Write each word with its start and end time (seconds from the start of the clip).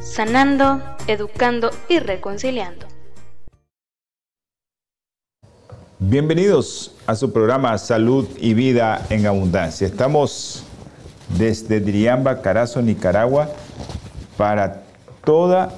sanando, 0.00 0.80
educando 1.06 1.70
y 1.88 1.98
reconciliando. 1.98 2.86
Bienvenidos 5.98 6.96
a 7.06 7.14
su 7.14 7.30
programa 7.32 7.76
Salud 7.76 8.26
y 8.38 8.54
Vida 8.54 9.06
en 9.10 9.26
Abundancia. 9.26 9.86
Estamos 9.86 10.64
desde 11.36 11.80
Diriamba, 11.80 12.40
Carazo, 12.40 12.80
Nicaragua, 12.80 13.50
para 14.38 14.82
toda 15.22 15.74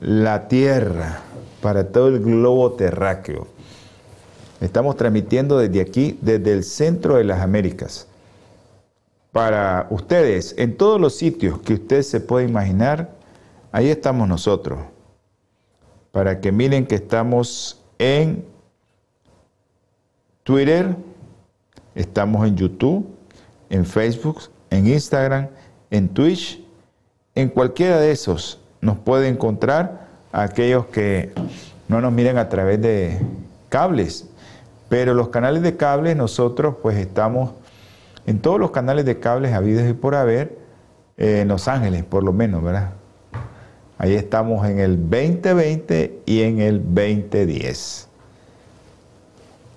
la 0.00 0.48
tierra, 0.48 1.20
para 1.60 1.88
todo 1.92 2.08
el 2.08 2.20
globo 2.20 2.72
terráqueo. 2.72 3.46
Estamos 4.62 4.96
transmitiendo 4.96 5.58
desde 5.58 5.82
aquí, 5.82 6.18
desde 6.22 6.54
el 6.54 6.64
centro 6.64 7.16
de 7.16 7.24
las 7.24 7.42
Américas 7.42 8.08
para 9.36 9.86
ustedes 9.90 10.54
en 10.56 10.78
todos 10.78 10.98
los 10.98 11.14
sitios 11.14 11.60
que 11.60 11.74
usted 11.74 12.00
se 12.00 12.20
puede 12.20 12.48
imaginar. 12.48 13.10
Ahí 13.70 13.90
estamos 13.90 14.26
nosotros. 14.26 14.78
Para 16.10 16.40
que 16.40 16.52
miren 16.52 16.86
que 16.86 16.94
estamos 16.94 17.82
en 17.98 18.46
Twitter, 20.42 20.96
estamos 21.94 22.46
en 22.46 22.56
YouTube, 22.56 23.06
en 23.68 23.84
Facebook, 23.84 24.40
en 24.70 24.86
Instagram, 24.86 25.48
en 25.90 26.08
Twitch. 26.08 26.64
En 27.34 27.50
cualquiera 27.50 27.98
de 27.98 28.12
esos 28.12 28.58
nos 28.80 28.96
puede 28.96 29.28
encontrar 29.28 30.08
aquellos 30.32 30.86
que 30.86 31.34
no 31.88 32.00
nos 32.00 32.10
miren 32.10 32.38
a 32.38 32.48
través 32.48 32.80
de 32.80 33.20
cables. 33.68 34.30
Pero 34.88 35.12
los 35.12 35.28
canales 35.28 35.60
de 35.62 35.76
cables 35.76 36.16
nosotros 36.16 36.76
pues 36.80 36.96
estamos 36.96 37.50
en 38.26 38.40
todos 38.40 38.60
los 38.60 38.72
canales 38.72 39.04
de 39.04 39.18
cables 39.18 39.52
habidos 39.52 39.88
y 39.88 39.92
por 39.92 40.14
haber, 40.14 40.58
eh, 41.16 41.40
en 41.42 41.48
Los 41.48 41.68
Ángeles 41.68 42.04
por 42.04 42.24
lo 42.24 42.32
menos, 42.32 42.62
¿verdad? 42.62 42.92
Ahí 43.98 44.14
estamos 44.14 44.68
en 44.68 44.78
el 44.78 45.08
2020 45.08 46.20
y 46.26 46.42
en 46.42 46.60
el 46.60 46.82
2010. 46.82 48.08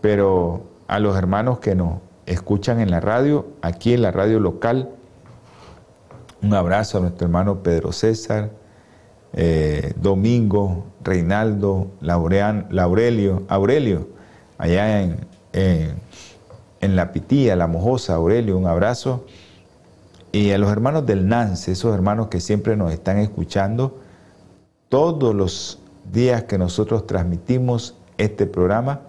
pero 0.00 0.64
a 0.86 0.98
los 0.98 1.16
hermanos 1.16 1.60
que 1.60 1.74
nos 1.74 2.00
escuchan 2.26 2.80
en 2.80 2.90
la 2.90 3.00
radio, 3.00 3.46
aquí 3.62 3.94
en 3.94 4.02
la 4.02 4.10
radio 4.10 4.40
local, 4.40 4.90
un 6.42 6.54
abrazo 6.54 6.98
a 6.98 7.00
nuestro 7.00 7.26
hermano 7.26 7.62
Pedro 7.62 7.92
César, 7.92 8.50
eh, 9.32 9.92
Domingo, 10.00 10.86
Reinaldo, 11.02 11.88
Laurelio, 12.00 13.42
Aurelio, 13.48 14.08
allá 14.56 15.02
en, 15.02 15.26
en, 15.52 16.96
La 16.96 17.12
Pitía, 17.12 17.56
La 17.56 17.66
Mojosa, 17.66 18.14
Aurelio, 18.14 18.56
un 18.56 18.66
abrazo. 18.66 19.26
Y 20.32 20.50
a 20.52 20.58
los 20.58 20.70
hermanos 20.70 21.06
del 21.06 21.28
Nance, 21.28 21.72
esos 21.72 21.94
hermanos 21.94 22.28
que 22.28 22.40
siempre 22.40 22.76
nos 22.76 22.92
están 22.92 23.18
escuchando, 23.18 23.98
todos 24.88 25.34
los 25.34 25.78
días 26.12 26.44
que 26.44 26.58
nosotros 26.58 27.06
transmitimos 27.06 27.94
este 28.16 28.46
programa 28.46 29.02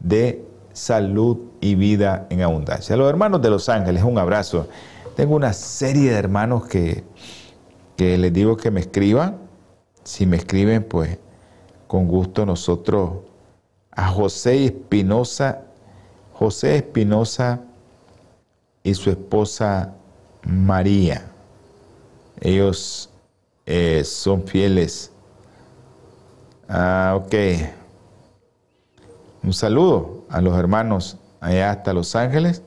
de 0.00 0.44
salud 0.72 1.38
y 1.60 1.74
vida 1.74 2.26
en 2.30 2.42
abundancia. 2.42 2.96
los 2.96 3.08
hermanos 3.08 3.42
de 3.42 3.50
Los 3.50 3.68
Ángeles, 3.68 4.02
un 4.02 4.18
abrazo. 4.18 4.68
Tengo 5.16 5.36
una 5.36 5.52
serie 5.52 6.10
de 6.10 6.18
hermanos 6.18 6.66
que, 6.66 7.04
que 7.96 8.18
les 8.18 8.32
digo 8.32 8.56
que 8.56 8.70
me 8.70 8.80
escriban. 8.80 9.38
Si 10.02 10.26
me 10.26 10.36
escriben, 10.36 10.82
pues 10.84 11.18
con 11.86 12.08
gusto 12.08 12.44
nosotros 12.44 13.12
a 13.92 14.08
José 14.08 14.64
Espinosa, 14.64 15.62
José 16.32 16.76
Espinosa 16.76 17.60
y 18.82 18.94
su 18.94 19.10
esposa 19.10 19.94
María. 20.42 21.30
Ellos 22.40 23.10
eh, 23.66 24.02
son 24.04 24.46
fieles 24.46 25.13
Ah, 26.68 27.14
ok. 27.16 27.34
Un 29.42 29.52
saludo 29.52 30.24
a 30.30 30.40
los 30.40 30.58
hermanos 30.58 31.18
allá 31.40 31.70
hasta 31.70 31.92
Los 31.92 32.16
Ángeles, 32.16 32.62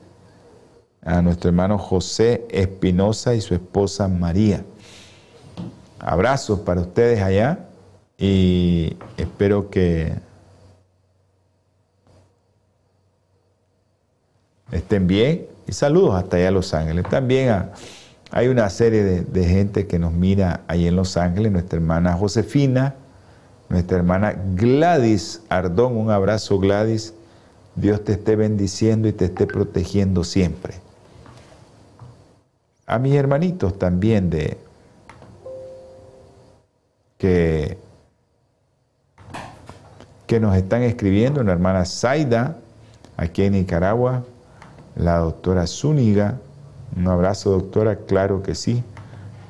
a 1.02 1.20
nuestro 1.22 1.48
hermano 1.48 1.78
José 1.78 2.46
Espinosa 2.50 3.34
y 3.34 3.40
su 3.40 3.54
esposa 3.54 4.06
María. 4.06 4.64
Abrazos 5.98 6.60
para 6.60 6.82
ustedes 6.82 7.20
allá 7.20 7.66
y 8.16 8.96
espero 9.16 9.70
que 9.70 10.12
estén 14.70 15.08
bien 15.08 15.46
y 15.66 15.72
saludos 15.72 16.14
hasta 16.14 16.36
allá 16.36 16.48
a 16.48 16.52
Los 16.52 16.72
Ángeles. 16.74 17.04
También 17.10 17.70
hay 18.30 18.46
una 18.46 18.70
serie 18.70 19.02
de, 19.02 19.22
de 19.22 19.44
gente 19.44 19.88
que 19.88 19.98
nos 19.98 20.12
mira 20.12 20.60
ahí 20.68 20.86
en 20.86 20.94
Los 20.94 21.16
Ángeles, 21.16 21.50
nuestra 21.50 21.78
hermana 21.78 22.12
Josefina, 22.12 22.94
nuestra 23.68 23.98
hermana 23.98 24.34
Gladys 24.54 25.42
Ardón, 25.48 25.96
un 25.96 26.10
abrazo 26.10 26.58
Gladys, 26.58 27.14
Dios 27.74 28.02
te 28.04 28.12
esté 28.12 28.34
bendiciendo 28.34 29.08
y 29.08 29.12
te 29.12 29.26
esté 29.26 29.46
protegiendo 29.46 30.24
siempre. 30.24 30.74
A 32.86 32.98
mis 32.98 33.14
hermanitos 33.14 33.78
también 33.78 34.30
de 34.30 34.56
que, 37.18 37.76
que 40.26 40.40
nos 40.40 40.56
están 40.56 40.82
escribiendo, 40.82 41.42
la 41.42 41.52
hermana 41.52 41.84
Zaida, 41.84 42.56
aquí 43.16 43.44
en 43.44 43.52
Nicaragua, 43.52 44.24
la 44.96 45.18
doctora 45.18 45.66
Zúñiga, 45.66 46.38
un 46.96 47.06
abrazo 47.06 47.50
doctora, 47.50 47.96
claro 47.96 48.42
que 48.42 48.54
sí, 48.54 48.82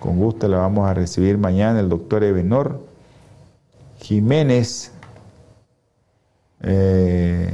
con 0.00 0.19
gusto 0.19 0.49
la 0.49 0.59
vamos 0.59 0.88
a 0.88 0.94
recibir 0.94 1.38
mañana, 1.38 1.81
el 1.81 1.88
doctor 1.88 2.25
Ebenor 2.25 2.88
Jiménez, 3.99 4.93
eh, 6.62 7.53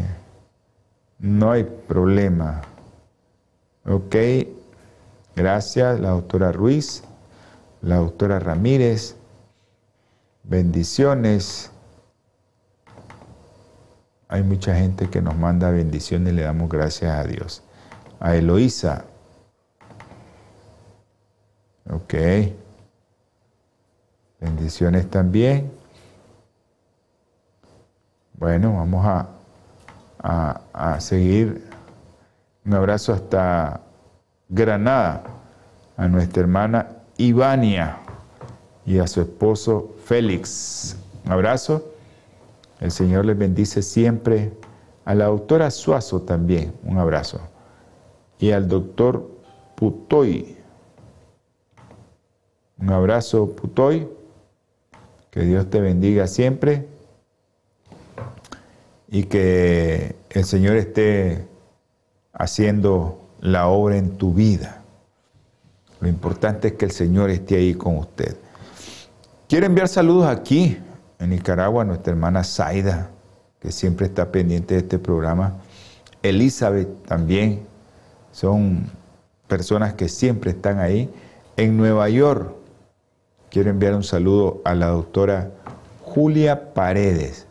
no 1.19 1.51
hay 1.51 1.65
problema. 1.65 2.63
Ok, 3.87 4.17
gracias, 5.35 6.01
la 6.01 6.11
doctora 6.11 6.53
Ruiz, 6.53 7.03
la 7.83 7.97
doctora 7.97 8.39
Ramírez, 8.39 9.17
bendiciones. 10.43 11.71
Hay 14.29 14.43
mucha 14.43 14.75
gente 14.75 15.09
que 15.11 15.21
nos 15.21 15.37
manda 15.37 15.71
bendiciones 15.71 16.33
le 16.35 16.43
damos 16.43 16.69
gracias 16.69 17.13
a 17.13 17.25
Dios. 17.25 17.63
A 18.21 18.35
Eloísa. 18.35 19.05
Ok. 21.91 22.15
Bendiciones 24.41 25.09
también. 25.11 25.84
Bueno, 28.35 28.75
vamos 28.75 29.05
a 29.07 29.29
a, 30.25 31.01
seguir. 31.01 31.63
Un 32.65 32.75
abrazo 32.75 33.13
hasta 33.13 33.81
Granada, 34.49 35.23
a 35.97 36.09
nuestra 36.09 36.43
hermana 36.43 36.89
Ivania 37.19 37.99
y 38.87 38.99
a 38.99 39.07
su 39.07 39.21
esposo 39.21 39.95
Félix. 40.05 40.97
Un 41.27 41.33
abrazo. 41.33 41.91
El 42.81 42.91
Señor 42.91 43.27
les 43.27 43.39
bendice 43.39 43.83
siempre. 43.83 44.53
A 45.05 45.15
la 45.15 45.27
doctora 45.27 45.71
Suazo 45.71 46.23
también, 46.23 46.75
un 46.83 46.99
abrazo. 46.99 47.39
Y 48.39 48.53
al 48.53 48.69
doctor 48.69 49.31
Putoy. 49.77 50.57
Un 52.79 52.91
abrazo, 52.91 53.55
Putoy. 53.55 54.09
Que 55.31 55.41
Dios 55.41 55.69
te 55.69 55.81
bendiga 55.81 56.27
siempre 56.27 56.94
y 59.09 59.25
que 59.25 60.17
el 60.31 60.45
Señor 60.45 60.77
esté 60.77 61.47
haciendo 62.33 63.21
la 63.41 63.69
obra 63.69 63.97
en 63.97 64.17
tu 64.17 64.35
vida. 64.35 64.83
Lo 66.01 66.09
importante 66.09 66.69
es 66.69 66.75
que 66.75 66.85
el 66.85 66.91
Señor 66.91 67.31
esté 67.31 67.57
ahí 67.57 67.75
con 67.75 67.97
usted. 67.97 68.37
Quiero 69.49 69.67
enviar 69.67 69.89
saludos 69.89 70.27
aquí 70.27 70.79
en 71.19 71.31
Nicaragua 71.31 71.83
a 71.83 71.85
nuestra 71.85 72.13
hermana 72.13 72.45
Zaida, 72.45 73.11
que 73.61 73.71
siempre 73.71 74.07
está 74.07 74.31
pendiente 74.33 74.75
de 74.75 74.81
este 74.81 74.99
programa. 74.99 75.55
Elizabeth 76.23 77.07
también. 77.07 77.67
Son 78.33 78.91
personas 79.47 79.95
que 79.95 80.09
siempre 80.09 80.51
están 80.51 80.81
ahí. 80.81 81.09
En 81.57 81.77
Nueva 81.77 82.09
York, 82.09 82.53
quiero 83.51 83.71
enviar 83.71 83.95
un 83.95 84.03
saludo 84.03 84.61
a 84.65 84.75
la 84.75 84.89
doctora 84.89 85.51
Julia 86.03 86.75
Paredes. 86.75 87.47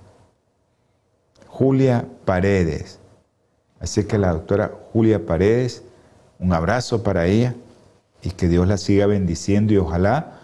Julia 1.53 2.07
Paredes. 2.25 2.97
Así 3.79 4.05
que 4.05 4.17
la 4.17 4.33
doctora 4.33 4.71
Julia 4.91 5.23
Paredes, 5.23 5.83
un 6.39 6.51
abrazo 6.51 7.03
para 7.03 7.27
ella 7.27 7.53
y 8.23 8.31
que 8.31 8.47
Dios 8.47 8.67
la 8.67 8.77
siga 8.77 9.05
bendiciendo 9.05 9.71
y 9.71 9.77
ojalá 9.77 10.39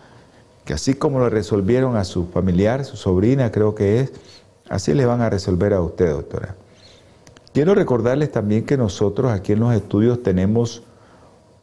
que 0.65 0.73
así 0.73 0.94
como 0.94 1.17
lo 1.17 1.31
resolvieron 1.31 1.97
a 1.97 2.03
su 2.03 2.27
familiar, 2.27 2.85
su 2.85 2.95
sobrina 2.95 3.51
creo 3.51 3.73
que 3.73 4.01
es, 4.01 4.11
así 4.69 4.94
le 4.94 5.07
van 5.07 5.21
a 5.21 5.31
resolver 5.31 5.73
a 5.73 5.81
usted, 5.81 6.11
doctora. 6.11 6.56
Quiero 7.55 7.73
recordarles 7.73 8.31
también 8.31 8.63
que 8.63 8.77
nosotros 8.77 9.31
aquí 9.31 9.53
en 9.53 9.62
los 9.62 9.73
estudios 9.73 10.21
tenemos 10.21 10.83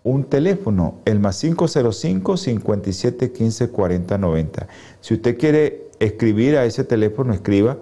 un 0.02 0.24
teléfono, 0.24 0.96
el 1.04 1.20
más 1.20 1.40
505 1.40 2.36
57 2.36 3.30
15 3.30 3.68
40 3.68 4.18
90. 4.18 4.66
Si 5.00 5.14
usted 5.14 5.38
quiere 5.38 5.86
escribir 6.00 6.56
a 6.56 6.64
ese 6.64 6.82
teléfono, 6.82 7.32
escriba 7.32 7.78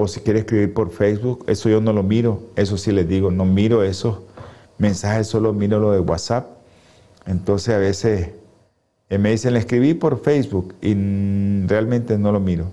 o 0.00 0.08
si 0.08 0.20
quiere 0.20 0.40
escribir 0.40 0.72
por 0.72 0.90
Facebook, 0.90 1.44
eso 1.46 1.68
yo 1.68 1.80
no 1.80 1.92
lo 1.92 2.02
miro, 2.02 2.42
eso 2.56 2.76
sí 2.78 2.92
les 2.92 3.06
digo, 3.08 3.30
no 3.30 3.44
miro 3.44 3.82
esos 3.82 4.18
mensajes, 4.78 5.26
solo 5.26 5.52
miro 5.52 5.78
lo 5.78 5.92
de 5.92 6.00
WhatsApp. 6.00 6.46
Entonces 7.26 7.74
a 7.74 7.78
veces 7.78 8.30
eh, 9.10 9.18
me 9.18 9.30
dicen, 9.30 9.52
le 9.52 9.58
escribí 9.58 9.94
por 9.94 10.22
Facebook 10.22 10.74
y 10.80 10.94
realmente 11.66 12.16
no 12.18 12.32
lo 12.32 12.40
miro. 12.40 12.66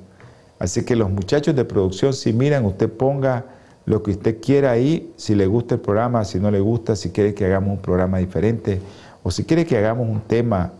Así 0.59 0.83
que 0.83 0.95
los 0.95 1.09
muchachos 1.09 1.55
de 1.55 1.65
producción, 1.65 2.13
si 2.13 2.33
miran, 2.33 2.65
usted 2.65 2.91
ponga 2.91 3.45
lo 3.85 4.03
que 4.03 4.11
usted 4.11 4.41
quiera 4.41 4.71
ahí, 4.71 5.13
si 5.17 5.35
le 5.35 5.47
gusta 5.47 5.75
el 5.75 5.81
programa, 5.81 6.25
si 6.25 6.39
no 6.39 6.49
le 6.51 6.59
gusta, 6.59 6.95
si 6.95 7.09
quiere 7.09 7.33
que 7.33 7.45
hagamos 7.45 7.71
un 7.71 7.81
programa 7.81 8.17
diferente 8.17 8.81
o 9.23 9.31
si 9.31 9.43
quiere 9.43 9.65
que 9.65 9.77
hagamos 9.77 10.07
un 10.07 10.21
tema 10.21 10.73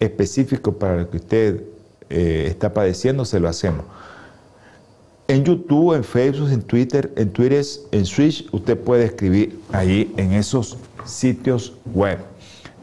específico 0.00 0.72
para 0.72 0.96
lo 0.96 1.10
que 1.10 1.18
usted 1.18 1.62
eh, 2.10 2.46
está 2.48 2.72
padeciendo, 2.74 3.24
se 3.24 3.40
lo 3.40 3.48
hacemos. 3.48 3.84
En 5.26 5.42
YouTube, 5.42 5.94
en 5.94 6.04
Facebook, 6.04 6.50
en 6.50 6.62
Twitter, 6.62 7.12
en 7.16 7.32
Twitter, 7.32 7.64
en 7.92 8.04
Switch, 8.04 8.46
usted 8.52 8.78
puede 8.78 9.04
escribir 9.04 9.58
ahí 9.72 10.12
en 10.18 10.32
esos 10.32 10.76
sitios 11.06 11.72
web. 11.94 12.18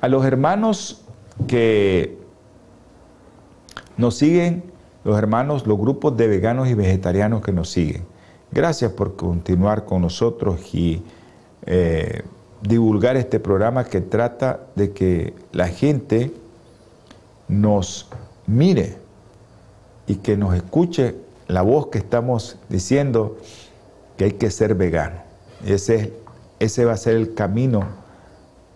A 0.01 0.07
los 0.07 0.25
hermanos 0.25 1.03
que 1.47 2.17
nos 3.95 4.15
siguen, 4.15 4.63
los 5.03 5.17
hermanos, 5.19 5.67
los 5.67 5.77
grupos 5.77 6.17
de 6.17 6.27
veganos 6.27 6.67
y 6.67 6.73
vegetarianos 6.73 7.43
que 7.43 7.51
nos 7.51 7.69
siguen, 7.69 8.05
gracias 8.51 8.91
por 8.91 9.15
continuar 9.15 9.85
con 9.85 10.01
nosotros 10.01 10.73
y 10.73 11.03
eh, 11.67 12.23
divulgar 12.63 13.17
este 13.17 13.39
programa 13.39 13.85
que 13.85 14.01
trata 14.01 14.61
de 14.75 14.93
que 14.93 15.35
la 15.51 15.67
gente 15.67 16.31
nos 17.47 18.07
mire 18.47 18.97
y 20.07 20.15
que 20.15 20.37
nos 20.37 20.55
escuche 20.55 21.15
la 21.51 21.61
voz 21.61 21.87
que 21.87 21.97
estamos 21.97 22.57
diciendo 22.69 23.37
que 24.17 24.23
hay 24.25 24.31
que 24.31 24.49
ser 24.49 24.73
vegano. 24.75 25.17
Ese, 25.65 26.13
ese 26.59 26.85
va 26.85 26.93
a 26.93 26.97
ser 26.97 27.15
el 27.15 27.33
camino 27.33 27.83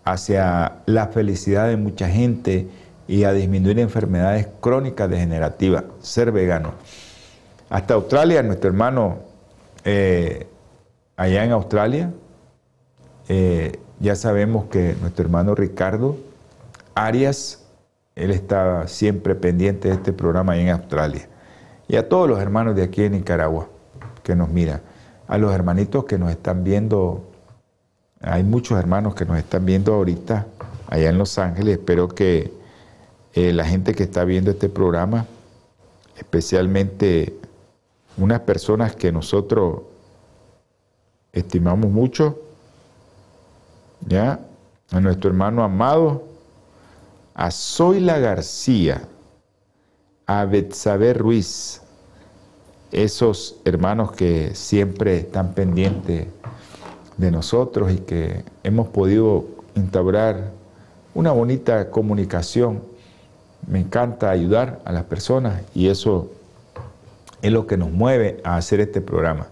hacia 0.03 0.79
la 0.85 1.07
felicidad 1.07 1.69
de 1.69 1.77
mucha 1.77 2.09
gente 2.09 2.67
y 3.07 3.23
a 3.23 3.31
disminuir 3.31 3.79
enfermedades 3.79 4.47
crónicas 4.59 5.09
degenerativas, 5.09 5.85
ser 6.01 6.33
vegano. 6.33 6.73
Hasta 7.69 7.93
Australia, 7.93 8.43
nuestro 8.43 8.69
hermano 8.69 9.19
eh, 9.85 10.45
allá 11.15 11.45
en 11.45 11.51
Australia, 11.53 12.11
eh, 13.29 13.79
ya 14.01 14.15
sabemos 14.15 14.65
que 14.65 14.95
nuestro 14.99 15.23
hermano 15.23 15.55
Ricardo 15.55 16.17
Arias, 16.93 17.63
él 18.15 18.31
está 18.31 18.87
siempre 18.87 19.33
pendiente 19.33 19.87
de 19.87 19.93
este 19.93 20.11
programa 20.11 20.53
allá 20.53 20.61
en 20.61 20.69
Australia 20.69 21.29
y 21.87 21.95
a 21.95 22.09
todos 22.09 22.27
los 22.27 22.39
hermanos 22.39 22.75
de 22.75 22.83
aquí 22.83 23.03
en 23.03 23.13
Nicaragua 23.13 23.67
que 24.23 24.35
nos 24.35 24.49
miran, 24.49 24.81
a 25.27 25.37
los 25.37 25.53
hermanitos 25.53 26.05
que 26.05 26.17
nos 26.17 26.31
están 26.31 26.63
viendo, 26.63 27.23
hay 28.21 28.43
muchos 28.43 28.77
hermanos 28.79 29.15
que 29.15 29.25
nos 29.25 29.37
están 29.37 29.65
viendo 29.65 29.93
ahorita 29.93 30.47
allá 30.87 31.09
en 31.09 31.17
Los 31.17 31.37
Ángeles, 31.37 31.77
espero 31.77 32.07
que 32.07 32.51
eh, 33.33 33.53
la 33.53 33.65
gente 33.65 33.93
que 33.93 34.03
está 34.03 34.23
viendo 34.23 34.51
este 34.51 34.69
programa, 34.69 35.25
especialmente 36.17 37.35
unas 38.17 38.39
personas 38.41 38.95
que 38.95 39.11
nosotros 39.11 39.81
estimamos 41.33 41.91
mucho, 41.91 42.39
¿ya? 44.07 44.39
A 44.91 44.99
nuestro 45.01 45.29
hermano 45.29 45.63
amado, 45.63 46.23
a 47.33 47.51
Zoila 47.51 48.19
García, 48.19 49.01
a 50.27 50.45
Betsabe 50.45 51.13
Ruiz, 51.13 51.81
esos 52.91 53.57
hermanos 53.65 54.11
que 54.11 54.55
siempre 54.55 55.17
están 55.17 55.53
pendientes 55.53 56.27
de 57.17 57.31
nosotros 57.31 57.91
y 57.91 57.97
que 57.97 58.43
hemos 58.63 58.87
podido 58.87 59.45
instaurar 59.75 60.51
una 61.13 61.31
bonita 61.31 61.91
comunicación. 61.91 62.81
Me 63.67 63.79
encanta 63.79 64.29
ayudar 64.29 64.81
a 64.85 64.91
las 64.91 65.03
personas 65.03 65.61
y 65.73 65.87
eso 65.87 66.31
es 67.41 67.51
lo 67.51 67.67
que 67.67 67.77
nos 67.77 67.91
mueve 67.91 68.41
a 68.43 68.57
hacer 68.57 68.79
este 68.79 69.01
programa. 69.01 69.47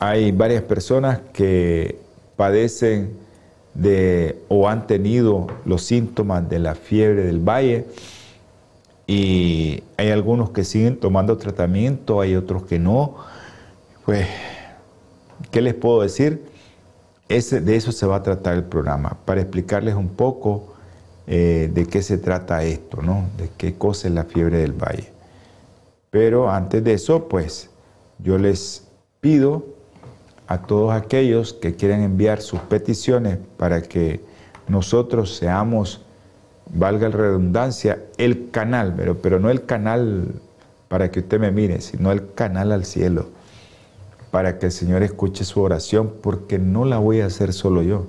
Hay 0.00 0.32
varias 0.32 0.62
personas 0.62 1.20
que 1.32 1.98
padecen 2.36 3.16
de 3.74 4.40
o 4.48 4.68
han 4.68 4.86
tenido 4.86 5.46
los 5.64 5.82
síntomas 5.82 6.48
de 6.48 6.58
la 6.58 6.74
fiebre 6.74 7.24
del 7.24 7.40
valle 7.40 7.86
y 9.06 9.82
hay 9.96 10.10
algunos 10.10 10.50
que 10.50 10.64
siguen 10.64 10.98
tomando 10.98 11.36
tratamiento, 11.36 12.20
hay 12.20 12.36
otros 12.36 12.64
que 12.64 12.78
no. 12.78 13.16
Pues 14.04 14.26
¿Qué 15.50 15.62
les 15.62 15.74
puedo 15.74 16.02
decir? 16.02 16.44
Ese, 17.28 17.60
de 17.60 17.76
eso 17.76 17.92
se 17.92 18.06
va 18.06 18.16
a 18.16 18.22
tratar 18.22 18.54
el 18.54 18.64
programa, 18.64 19.18
para 19.24 19.40
explicarles 19.40 19.94
un 19.94 20.08
poco 20.08 20.74
eh, 21.26 21.70
de 21.72 21.86
qué 21.86 22.02
se 22.02 22.18
trata 22.18 22.64
esto, 22.64 23.02
¿no? 23.02 23.28
De 23.38 23.50
qué 23.56 23.74
cosa 23.74 24.08
es 24.08 24.14
la 24.14 24.24
fiebre 24.24 24.58
del 24.58 24.72
valle. 24.72 25.12
Pero 26.10 26.50
antes 26.50 26.84
de 26.84 26.92
eso, 26.92 27.28
pues 27.28 27.70
yo 28.18 28.38
les 28.38 28.88
pido 29.20 29.64
a 30.46 30.62
todos 30.62 30.92
aquellos 30.92 31.54
que 31.54 31.74
quieran 31.74 32.02
enviar 32.02 32.42
sus 32.42 32.60
peticiones 32.60 33.38
para 33.56 33.82
que 33.82 34.20
nosotros 34.68 35.36
seamos, 35.36 36.03
valga 36.72 37.08
la 37.08 37.16
redundancia, 37.16 37.98
el 38.16 38.50
canal, 38.50 38.94
pero, 38.96 39.18
pero 39.18 39.40
no 39.40 39.50
el 39.50 39.64
canal 39.66 40.40
para 40.88 41.10
que 41.10 41.20
usted 41.20 41.40
me 41.40 41.50
mire, 41.50 41.80
sino 41.80 42.12
el 42.12 42.32
canal 42.34 42.72
al 42.72 42.84
cielo, 42.84 43.28
para 44.30 44.58
que 44.58 44.66
el 44.66 44.72
Señor 44.72 45.02
escuche 45.02 45.44
su 45.44 45.60
oración, 45.60 46.14
porque 46.22 46.58
no 46.58 46.84
la 46.84 46.98
voy 46.98 47.20
a 47.20 47.26
hacer 47.26 47.52
solo 47.52 47.82
yo. 47.82 48.06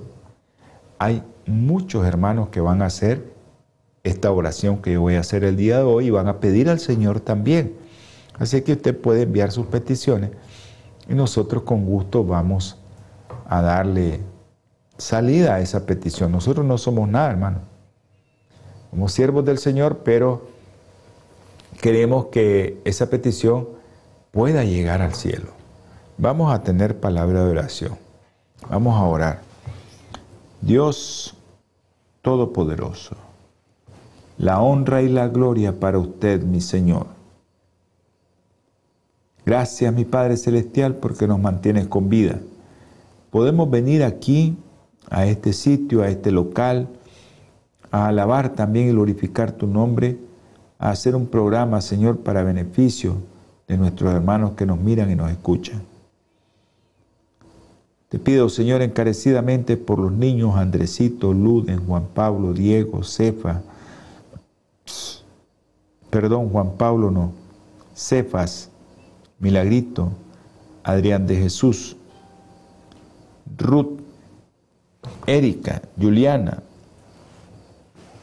Hay 0.98 1.22
muchos 1.46 2.06
hermanos 2.06 2.48
que 2.48 2.60
van 2.60 2.82
a 2.82 2.86
hacer 2.86 3.34
esta 4.02 4.30
oración 4.30 4.78
que 4.82 4.92
yo 4.92 5.00
voy 5.00 5.16
a 5.16 5.20
hacer 5.20 5.44
el 5.44 5.56
día 5.56 5.78
de 5.78 5.84
hoy 5.84 6.06
y 6.06 6.10
van 6.10 6.28
a 6.28 6.38
pedir 6.38 6.68
al 6.68 6.78
Señor 6.78 7.20
también. 7.20 7.74
Así 8.38 8.62
que 8.62 8.72
usted 8.72 8.96
puede 8.96 9.22
enviar 9.22 9.50
sus 9.50 9.66
peticiones 9.66 10.30
y 11.08 11.14
nosotros 11.14 11.62
con 11.62 11.84
gusto 11.84 12.24
vamos 12.24 12.78
a 13.48 13.62
darle 13.62 14.20
salida 14.98 15.54
a 15.54 15.60
esa 15.60 15.86
petición. 15.86 16.32
Nosotros 16.32 16.64
no 16.64 16.78
somos 16.78 17.08
nada, 17.08 17.30
hermano. 17.30 17.75
Somos 18.96 19.12
siervos 19.12 19.44
del 19.44 19.58
Señor, 19.58 19.98
pero 20.04 20.46
queremos 21.82 22.28
que 22.28 22.80
esa 22.86 23.10
petición 23.10 23.68
pueda 24.30 24.64
llegar 24.64 25.02
al 25.02 25.12
cielo. 25.12 25.48
Vamos 26.16 26.50
a 26.50 26.62
tener 26.62 26.98
palabra 26.98 27.44
de 27.44 27.50
oración. 27.50 27.98
Vamos 28.70 28.98
a 28.98 29.04
orar. 29.04 29.42
Dios 30.62 31.34
Todopoderoso, 32.22 33.16
la 34.38 34.62
honra 34.62 35.02
y 35.02 35.10
la 35.10 35.28
gloria 35.28 35.78
para 35.78 35.98
usted, 35.98 36.42
mi 36.42 36.62
Señor. 36.62 37.04
Gracias, 39.44 39.92
mi 39.92 40.06
Padre 40.06 40.38
Celestial, 40.38 40.94
porque 40.94 41.26
nos 41.26 41.38
mantienes 41.38 41.86
con 41.86 42.08
vida. 42.08 42.40
Podemos 43.30 43.70
venir 43.70 44.02
aquí, 44.04 44.56
a 45.10 45.26
este 45.26 45.52
sitio, 45.52 46.02
a 46.02 46.08
este 46.08 46.30
local, 46.30 46.88
a 47.96 48.08
alabar 48.08 48.50
también 48.50 48.88
y 48.88 48.90
glorificar 48.90 49.52
tu 49.52 49.66
nombre, 49.66 50.18
a 50.78 50.90
hacer 50.90 51.16
un 51.16 51.26
programa, 51.26 51.80
Señor, 51.80 52.18
para 52.18 52.42
beneficio 52.42 53.16
de 53.66 53.78
nuestros 53.78 54.12
hermanos 54.12 54.52
que 54.52 54.66
nos 54.66 54.78
miran 54.78 55.10
y 55.10 55.14
nos 55.14 55.30
escuchan. 55.30 55.82
Te 58.10 58.18
pido, 58.18 58.48
Señor, 58.50 58.82
encarecidamente 58.82 59.76
por 59.76 59.98
los 59.98 60.12
niños 60.12 60.56
Andresito, 60.56 61.32
Luden, 61.32 61.86
Juan 61.86 62.04
Pablo, 62.14 62.52
Diego, 62.52 63.02
Cefa, 63.02 63.62
perdón, 66.10 66.50
Juan 66.50 66.72
Pablo 66.76 67.10
no, 67.10 67.32
Cefas, 67.94 68.70
Milagrito, 69.38 70.10
Adrián 70.84 71.26
de 71.26 71.36
Jesús, 71.36 71.96
Ruth, 73.56 74.00
Erika, 75.26 75.82
Juliana, 76.00 76.62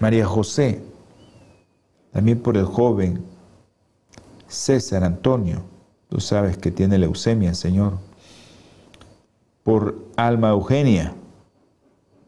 María 0.03 0.25
José, 0.25 0.81
también 2.11 2.41
por 2.41 2.57
el 2.57 2.65
joven 2.65 3.23
César 4.49 5.01
Antonio, 5.01 5.61
tú 6.09 6.19
sabes 6.19 6.57
que 6.57 6.71
tiene 6.71 6.97
leucemia, 6.97 7.53
Señor, 7.53 7.93
por 9.63 9.95
Alma 10.17 10.49
Eugenia, 10.49 11.13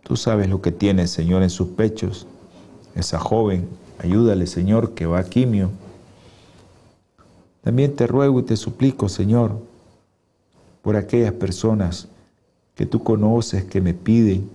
tú 0.03 0.15
sabes 0.15 0.48
lo 0.48 0.62
que 0.62 0.72
tiene, 0.72 1.05
Señor, 1.05 1.44
en 1.44 1.50
sus 1.50 1.67
pechos, 1.67 2.27
esa 2.96 3.20
joven, 3.20 3.67
ayúdale, 4.00 4.48
Señor, 4.48 4.94
que 4.94 5.05
va 5.05 5.20
a 5.20 5.25
quimio, 5.25 5.70
también 7.62 7.94
te 7.94 8.08
ruego 8.08 8.39
y 8.39 8.44
te 8.44 8.55
suplico, 8.55 9.10
Señor, 9.10 9.51
por 10.82 10.96
aquellas 10.96 11.34
personas 11.34 12.08
que 12.74 12.86
tú 12.86 13.03
conoces, 13.03 13.65
que 13.65 13.82
me 13.82 13.94
piden. 13.94 14.50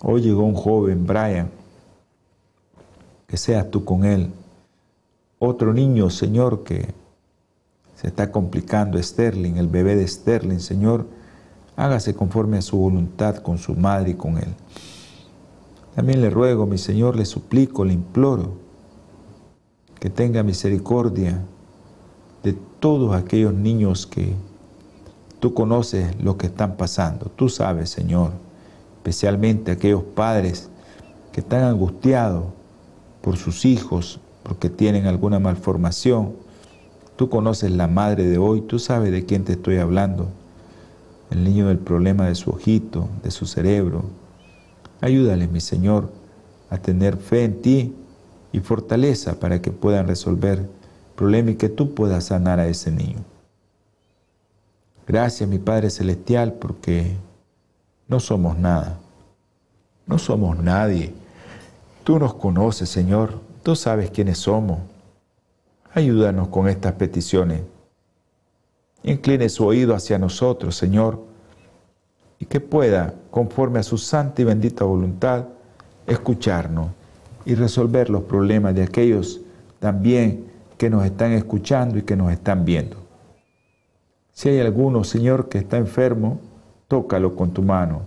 Hoy 0.00 0.22
llegó 0.22 0.44
un 0.44 0.54
joven, 0.54 1.06
Brian, 1.06 1.50
que 3.26 3.36
seas 3.36 3.70
tú 3.70 3.84
con 3.84 4.04
él. 4.04 4.32
Otro 5.38 5.72
niño, 5.72 6.10
Señor, 6.10 6.64
que 6.64 6.94
se 7.94 8.08
está 8.08 8.30
complicando, 8.30 9.02
Sterling, 9.02 9.56
el 9.56 9.68
bebé 9.68 9.96
de 9.96 10.06
Sterling, 10.06 10.60
Señor, 10.60 11.06
hágase 11.76 12.14
conforme 12.14 12.58
a 12.58 12.62
su 12.62 12.76
voluntad 12.76 13.36
con 13.36 13.58
su 13.58 13.74
madre 13.74 14.10
y 14.10 14.14
con 14.14 14.38
él. 14.38 14.54
También 15.94 16.20
le 16.20 16.30
ruego, 16.30 16.66
mi 16.66 16.78
Señor, 16.78 17.16
le 17.16 17.24
suplico, 17.24 17.84
le 17.84 17.94
imploro, 17.94 18.54
que 19.98 20.10
tenga 20.10 20.42
misericordia 20.42 21.42
de 22.42 22.52
todos 22.80 23.16
aquellos 23.16 23.54
niños 23.54 24.06
que 24.06 24.34
tú 25.40 25.54
conoces 25.54 26.14
lo 26.22 26.36
que 26.36 26.46
están 26.46 26.76
pasando. 26.76 27.30
Tú 27.34 27.48
sabes, 27.48 27.90
Señor, 27.90 28.32
especialmente 28.98 29.72
aquellos 29.72 30.02
padres 30.02 30.68
que 31.32 31.40
están 31.40 31.64
angustiados 31.64 32.44
por 33.26 33.38
sus 33.38 33.64
hijos, 33.64 34.20
porque 34.44 34.70
tienen 34.70 35.08
alguna 35.08 35.40
malformación. 35.40 36.34
Tú 37.16 37.28
conoces 37.28 37.72
la 37.72 37.88
madre 37.88 38.24
de 38.24 38.38
hoy, 38.38 38.60
tú 38.60 38.78
sabes 38.78 39.10
de 39.10 39.26
quién 39.26 39.42
te 39.42 39.54
estoy 39.54 39.78
hablando. 39.78 40.28
El 41.32 41.42
niño 41.42 41.66
del 41.66 41.78
problema 41.78 42.28
de 42.28 42.36
su 42.36 42.50
ojito, 42.50 43.08
de 43.24 43.32
su 43.32 43.46
cerebro. 43.46 44.04
Ayúdales, 45.00 45.50
mi 45.50 45.58
Señor, 45.58 46.12
a 46.70 46.78
tener 46.78 47.16
fe 47.16 47.42
en 47.42 47.62
ti 47.62 47.96
y 48.52 48.60
fortaleza 48.60 49.40
para 49.40 49.60
que 49.60 49.72
puedan 49.72 50.06
resolver 50.06 50.64
problema 51.16 51.50
y 51.50 51.56
que 51.56 51.68
tú 51.68 51.94
puedas 51.94 52.26
sanar 52.26 52.60
a 52.60 52.68
ese 52.68 52.92
niño. 52.92 53.24
Gracias, 55.04 55.48
mi 55.48 55.58
Padre 55.58 55.90
Celestial, 55.90 56.52
porque 56.52 57.16
no 58.06 58.20
somos 58.20 58.56
nada. 58.56 59.00
No 60.06 60.16
somos 60.16 60.56
nadie. 60.56 61.25
Tú 62.06 62.20
nos 62.20 62.34
conoces, 62.34 62.88
Señor. 62.88 63.40
Tú 63.64 63.74
sabes 63.74 64.12
quiénes 64.12 64.38
somos. 64.38 64.78
Ayúdanos 65.92 66.46
con 66.46 66.68
estas 66.68 66.92
peticiones. 66.92 67.62
Incline 69.02 69.48
su 69.48 69.66
oído 69.66 69.92
hacia 69.92 70.16
nosotros, 70.16 70.76
Señor, 70.76 71.18
y 72.38 72.44
que 72.44 72.60
pueda, 72.60 73.12
conforme 73.32 73.80
a 73.80 73.82
su 73.82 73.98
santa 73.98 74.40
y 74.40 74.44
bendita 74.44 74.84
voluntad, 74.84 75.46
escucharnos 76.06 76.90
y 77.44 77.56
resolver 77.56 78.08
los 78.08 78.22
problemas 78.22 78.76
de 78.76 78.84
aquellos 78.84 79.40
también 79.80 80.44
que 80.78 80.88
nos 80.88 81.04
están 81.04 81.32
escuchando 81.32 81.98
y 81.98 82.02
que 82.02 82.14
nos 82.14 82.30
están 82.30 82.64
viendo. 82.64 82.98
Si 84.32 84.48
hay 84.48 84.60
alguno, 84.60 85.02
Señor, 85.02 85.48
que 85.48 85.58
está 85.58 85.76
enfermo, 85.76 86.38
tócalo 86.86 87.34
con 87.34 87.50
tu 87.50 87.62
mano. 87.62 88.02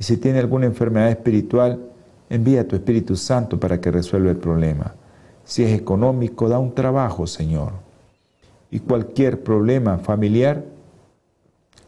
Y 0.00 0.02
si 0.02 0.16
tiene 0.16 0.40
alguna 0.40 0.66
enfermedad 0.66 1.10
espiritual, 1.10 1.92
envía 2.28 2.66
tu 2.66 2.76
Espíritu 2.76 3.16
Santo 3.16 3.58
para 3.58 3.80
que 3.80 3.90
resuelva 3.90 4.30
el 4.30 4.36
problema. 4.36 4.94
Si 5.44 5.62
es 5.62 5.78
económico, 5.78 6.48
da 6.48 6.58
un 6.58 6.74
trabajo, 6.74 7.26
Señor. 7.26 7.72
Y 8.70 8.80
cualquier 8.80 9.42
problema 9.42 9.98
familiar, 9.98 10.64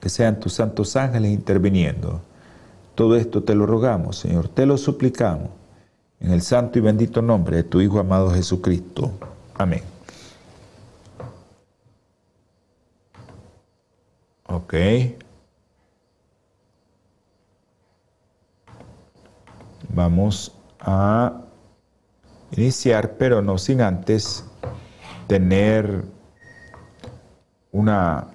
que 0.00 0.08
sean 0.08 0.38
tus 0.38 0.54
santos 0.54 0.94
ángeles 0.96 1.32
interviniendo. 1.32 2.20
Todo 2.94 3.16
esto 3.16 3.42
te 3.42 3.54
lo 3.54 3.66
rogamos, 3.66 4.16
Señor, 4.16 4.48
te 4.48 4.66
lo 4.66 4.78
suplicamos, 4.78 5.50
en 6.20 6.32
el 6.32 6.42
santo 6.42 6.78
y 6.78 6.82
bendito 6.82 7.22
nombre 7.22 7.56
de 7.56 7.62
tu 7.64 7.80
Hijo 7.80 7.98
amado 7.98 8.30
Jesucristo. 8.30 9.12
Amén. 9.56 9.82
Ok. 14.46 14.74
Vamos 19.88 20.54
a 20.80 21.42
iniciar, 22.52 23.16
pero 23.18 23.42
no 23.42 23.58
sin 23.58 23.80
antes 23.80 24.44
tener 25.26 26.04
una 27.72 28.28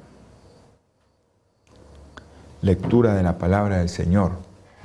lectura 2.62 3.13
de 3.15 3.24
la 3.24 3.38
palabra 3.38 3.79
del 3.79 3.89
Señor. 3.89 4.33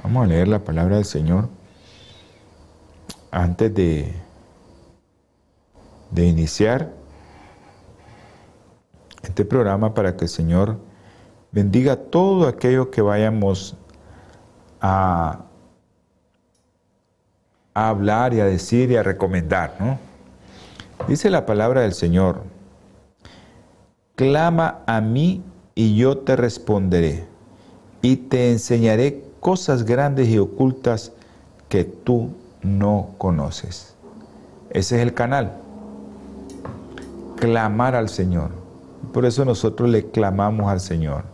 Vamos 0.03 0.25
a 0.25 0.27
leer 0.27 0.49
la 0.49 0.61
palabra 0.61 0.97
del 0.97 1.05
Señor 1.05 1.49
antes 3.31 3.75
de, 3.75 4.13
de 6.11 6.27
iniciar 6.27 6.93
este 9.23 9.45
programa 9.45 9.95
para 9.95 10.17
que 10.17 10.25
el 10.25 10.29
Señor 10.29 10.79
bendiga 11.53 11.97
todo 11.97 12.49
aquello 12.49 12.91
que 12.91 13.03
vayamos 13.03 13.77
a, 14.81 15.48
hablar 17.75 18.35
y 18.35 18.41
a 18.41 18.45
decir 18.45 18.91
y 18.91 18.97
a 18.97 19.03
recomendar. 19.03 19.77
¿no? 19.79 19.99
Dice 21.07 21.31
la 21.31 21.47
palabra 21.47 21.83
del 21.83 21.95
Señor, 21.95 22.43
clama 24.15 24.83
a 24.87 25.01
mí 25.01 25.43
y 25.75 25.95
yo 25.97 26.19
te 26.19 26.37
responderé 26.37 27.25
y 28.03 28.17
te 28.17 28.51
enseñaré 28.51 29.25
cosas 29.41 29.85
grandes 29.85 30.29
y 30.29 30.39
ocultas 30.39 31.13
que 31.69 31.85
tú 31.85 32.31
no 32.63 33.11
conoces. 33.19 33.95
Ese 34.71 34.97
es 34.97 35.03
el 35.03 35.15
canal. 35.15 35.53
Clamar 37.37 37.95
al 37.95 38.09
Señor. 38.09 38.51
Por 39.13 39.25
eso 39.25 39.45
nosotros 39.45 39.89
le 39.89 40.11
clamamos 40.11 40.71
al 40.71 40.81
Señor. 40.81 41.25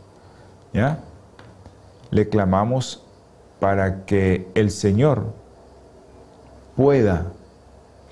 ¿Ya? 0.72 1.00
Le 2.10 2.28
clamamos 2.28 3.02
para 3.60 4.04
que 4.04 4.46
el 4.54 4.70
Señor 4.70 5.32
pueda 6.76 7.32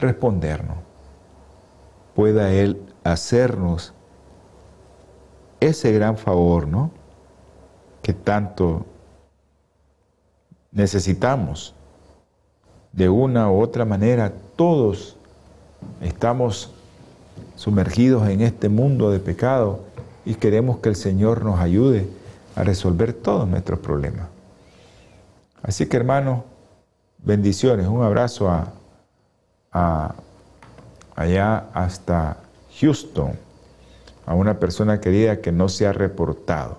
respondernos, 0.01 0.77
pueda 2.15 2.53
Él 2.53 2.83
hacernos 3.05 3.93
ese 5.61 5.93
gran 5.93 6.17
favor, 6.17 6.67
¿no? 6.67 6.91
Que 8.03 8.13
tanto 8.13 8.85
necesitamos. 10.73 11.75
De 12.93 13.09
una 13.09 13.51
u 13.51 13.61
otra 13.61 13.85
manera, 13.85 14.33
todos 14.57 15.17
estamos 16.03 16.73
sumergidos 17.57 18.29
en 18.29 18.43
este 18.43 18.69
mundo 18.69 19.11
de 19.11 19.19
pecado 19.19 19.81
y 20.25 20.35
queremos 20.35 20.79
que 20.79 20.89
el 20.91 20.97
Señor 20.97 21.45
nos 21.45 21.61
ayude 21.61 22.07
a 22.55 22.65
resolver 22.65 23.13
todos 23.15 23.49
nuestros 23.49 23.79
problemas. 23.79 24.27
Así 25.63 25.87
que 25.87 25.97
hermanos, 25.97 26.43
bendiciones, 27.23 27.87
un 27.87 28.03
abrazo 28.03 28.51
a, 28.51 30.15
allá 31.15 31.69
hasta 31.73 32.39
Houston, 32.81 33.33
a 34.27 34.35
una 34.35 34.59
persona 34.59 35.01
querida 35.01 35.41
que 35.41 35.53
no 35.53 35.69
se 35.69 35.87
ha 35.87 35.93
reportado. 35.93 36.79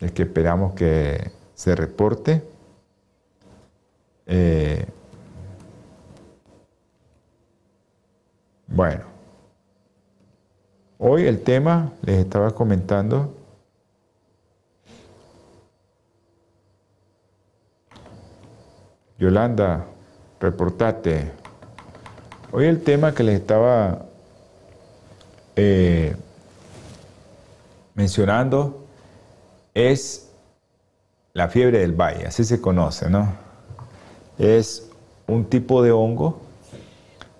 Es 0.00 0.12
que 0.12 0.22
esperamos 0.22 0.74
que 0.74 1.32
se 1.54 1.74
reporte. 1.74 2.42
Eh, 4.26 4.86
bueno, 8.66 9.04
hoy 10.98 11.26
el 11.26 11.40
tema, 11.42 11.92
les 12.02 12.18
estaba 12.18 12.50
comentando, 12.52 13.34
Yolanda, 19.24 19.86
reportate. 20.38 21.32
Hoy 22.52 22.66
el 22.66 22.82
tema 22.82 23.14
que 23.14 23.22
les 23.22 23.40
estaba 23.40 24.04
eh, 25.56 26.14
mencionando 27.94 28.84
es 29.72 30.30
la 31.32 31.48
fiebre 31.48 31.78
del 31.78 31.92
valle, 31.92 32.26
así 32.26 32.44
se 32.44 32.60
conoce, 32.60 33.08
¿no? 33.08 33.32
Es 34.36 34.90
un 35.26 35.46
tipo 35.46 35.82
de 35.82 35.90
hongo, 35.90 36.42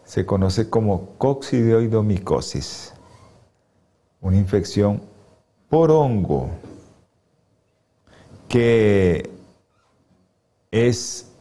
se 0.07 0.25
conoce 0.25 0.71
como 0.71 1.11
coccidioidomicosis, 1.19 2.95
una 4.23 4.39
infección 4.39 5.03
por 5.69 5.91
hongo 5.91 6.49
que 8.49 9.31
es 10.71 11.34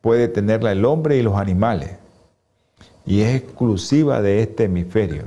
puede 0.00 0.28
tenerla 0.28 0.72
el 0.72 0.84
hombre 0.84 1.16
y 1.16 1.22
los 1.22 1.36
animales 1.36 1.96
y 3.08 3.22
es 3.22 3.36
exclusiva 3.36 4.20
de 4.20 4.42
este 4.42 4.64
hemisferio. 4.64 5.24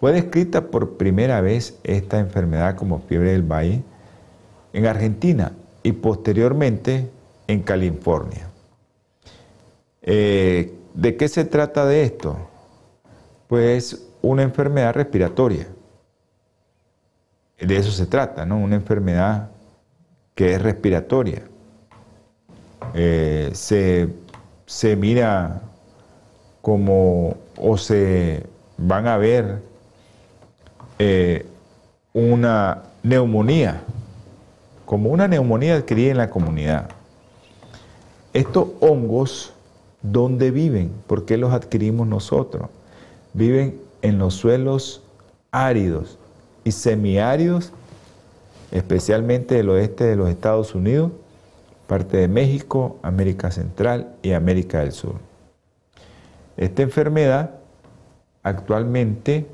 Fue 0.00 0.12
descrita 0.12 0.68
por 0.68 0.96
primera 0.96 1.42
vez 1.42 1.78
esta 1.84 2.18
enfermedad 2.18 2.74
como 2.74 3.00
fiebre 3.00 3.32
del 3.32 3.42
valle 3.42 3.82
en 4.72 4.86
Argentina 4.86 5.52
y 5.82 5.92
posteriormente 5.92 7.10
en 7.46 7.62
California. 7.62 8.48
Eh, 10.02 10.74
¿De 10.94 11.16
qué 11.16 11.28
se 11.28 11.44
trata 11.44 11.84
de 11.84 12.04
esto? 12.04 12.36
Pues 13.46 14.06
una 14.22 14.42
enfermedad 14.42 14.94
respiratoria. 14.94 15.66
De 17.58 17.76
eso 17.76 17.90
se 17.90 18.06
trata, 18.06 18.46
¿no? 18.46 18.58
Una 18.58 18.76
enfermedad 18.76 19.50
que 20.34 20.54
es 20.54 20.62
respiratoria. 20.62 21.42
Eh, 22.92 23.50
se, 23.54 24.08
se 24.66 24.96
mira 24.96 25.62
como 26.60 27.36
o 27.56 27.76
se 27.76 28.46
van 28.76 29.06
a 29.06 29.16
ver 29.16 29.62
eh, 30.98 31.46
una 32.12 32.82
neumonía, 33.02 33.82
como 34.86 35.10
una 35.10 35.28
neumonía 35.28 35.76
adquirida 35.76 36.10
en 36.10 36.16
la 36.18 36.30
comunidad. 36.30 36.88
Estos 38.32 38.68
hongos, 38.80 39.52
¿dónde 40.02 40.50
viven? 40.50 40.90
¿Por 41.06 41.24
qué 41.24 41.36
los 41.36 41.52
adquirimos 41.52 42.06
nosotros? 42.06 42.68
Viven 43.32 43.80
en 44.02 44.18
los 44.18 44.34
suelos 44.34 45.02
áridos 45.50 46.18
y 46.64 46.72
semiáridos, 46.72 47.72
especialmente 48.72 49.54
del 49.54 49.68
oeste 49.70 50.04
de 50.04 50.16
los 50.16 50.28
Estados 50.30 50.74
Unidos, 50.74 51.12
parte 51.86 52.16
de 52.16 52.28
México, 52.28 52.98
América 53.02 53.50
Central 53.50 54.14
y 54.22 54.32
América 54.32 54.80
del 54.80 54.92
Sur. 54.92 55.16
Esta 56.56 56.82
enfermedad 56.82 57.50
actualmente, 58.42 59.46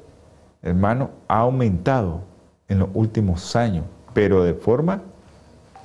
hermano, 0.63 1.11
ha 1.29 1.41
aumentado 1.41 2.23
en 2.69 2.81
los 2.81 2.89
últimos 2.95 3.57
años, 3.57 3.85
pero 4.13 4.45
de 4.45 4.55
forma 4.55 5.03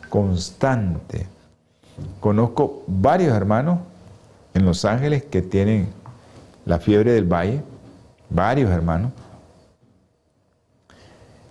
constante. 0.09 1.27
Conozco 2.19 2.83
varios 2.87 3.33
hermanos 3.35 3.79
en 4.53 4.65
Los 4.65 4.85
Ángeles 4.85 5.23
que 5.23 5.41
tienen 5.41 5.87
la 6.65 6.79
fiebre 6.79 7.11
del 7.11 7.25
valle, 7.25 7.61
varios 8.29 8.69
hermanos. 8.71 9.11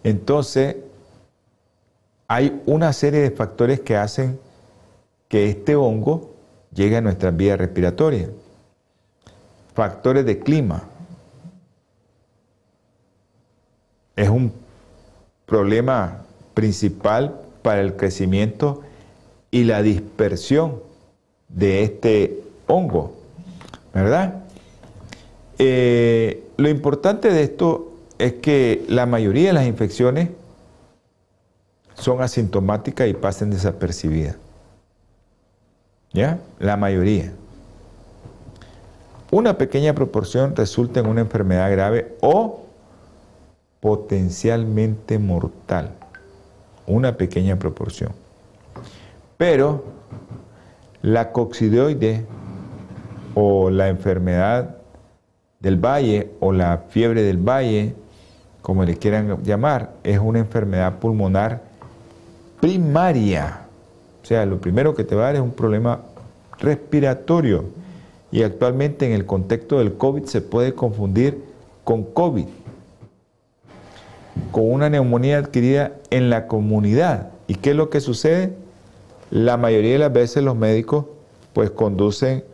Entonces, 0.02 0.76
hay 2.28 2.62
una 2.66 2.92
serie 2.92 3.20
de 3.20 3.30
factores 3.30 3.80
que 3.80 3.96
hacen 3.96 4.38
que 5.28 5.48
este 5.48 5.76
hongo 5.76 6.34
llegue 6.72 6.96
a 6.96 7.00
nuestras 7.00 7.36
vías 7.36 7.58
respiratorias 7.58 8.30
factores 9.74 10.24
de 10.24 10.38
clima. 10.38 10.84
Es 14.16 14.28
un 14.28 14.52
problema 15.46 16.22
principal 16.54 17.40
para 17.62 17.80
el 17.80 17.96
crecimiento 17.96 18.82
y 19.50 19.64
la 19.64 19.82
dispersión 19.82 20.80
de 21.48 21.82
este 21.82 22.42
hongo, 22.66 23.16
¿verdad? 23.92 24.44
Eh, 25.58 26.44
lo 26.56 26.68
importante 26.68 27.30
de 27.30 27.42
esto 27.42 27.92
es 28.18 28.34
que 28.34 28.84
la 28.88 29.06
mayoría 29.06 29.48
de 29.48 29.52
las 29.52 29.66
infecciones 29.66 30.30
son 31.94 32.22
asintomáticas 32.22 33.08
y 33.08 33.14
pasan 33.14 33.50
desapercibidas. 33.50 34.36
¿Ya? 36.14 36.38
La 36.58 36.78
mayoría 36.78 37.34
una 39.34 39.58
pequeña 39.58 39.94
proporción 39.94 40.54
resulta 40.54 41.00
en 41.00 41.06
una 41.06 41.22
enfermedad 41.22 41.68
grave 41.72 42.14
o 42.20 42.66
potencialmente 43.80 45.18
mortal. 45.18 45.90
Una 46.86 47.16
pequeña 47.16 47.56
proporción. 47.56 48.12
Pero 49.36 49.86
la 51.02 51.32
coccidioide 51.32 52.24
o 53.34 53.70
la 53.70 53.88
enfermedad 53.88 54.76
del 55.58 55.84
valle 55.84 56.30
o 56.38 56.52
la 56.52 56.84
fiebre 56.88 57.24
del 57.24 57.38
valle, 57.38 57.96
como 58.62 58.84
le 58.84 58.96
quieran 58.96 59.42
llamar, 59.42 59.94
es 60.04 60.20
una 60.20 60.38
enfermedad 60.38 61.00
pulmonar 61.00 61.60
primaria. 62.60 63.63
O 64.24 64.26
sea, 64.26 64.46
lo 64.46 64.58
primero 64.58 64.94
que 64.94 65.04
te 65.04 65.14
va 65.14 65.24
a 65.24 65.26
dar 65.26 65.34
es 65.34 65.42
un 65.42 65.52
problema 65.52 66.00
respiratorio 66.58 67.66
y 68.32 68.42
actualmente 68.42 69.04
en 69.04 69.12
el 69.12 69.26
contexto 69.26 69.80
del 69.80 69.98
COVID 69.98 70.24
se 70.24 70.40
puede 70.40 70.74
confundir 70.74 71.44
con 71.84 72.04
COVID, 72.04 72.46
con 74.50 74.72
una 74.72 74.88
neumonía 74.88 75.36
adquirida 75.36 75.92
en 76.08 76.30
la 76.30 76.46
comunidad. 76.46 77.32
¿Y 77.48 77.56
qué 77.56 77.72
es 77.72 77.76
lo 77.76 77.90
que 77.90 78.00
sucede? 78.00 78.54
La 79.30 79.58
mayoría 79.58 79.92
de 79.92 79.98
las 79.98 80.12
veces 80.14 80.42
los 80.42 80.56
médicos 80.56 81.04
pues 81.52 81.70
conducen 81.70 82.44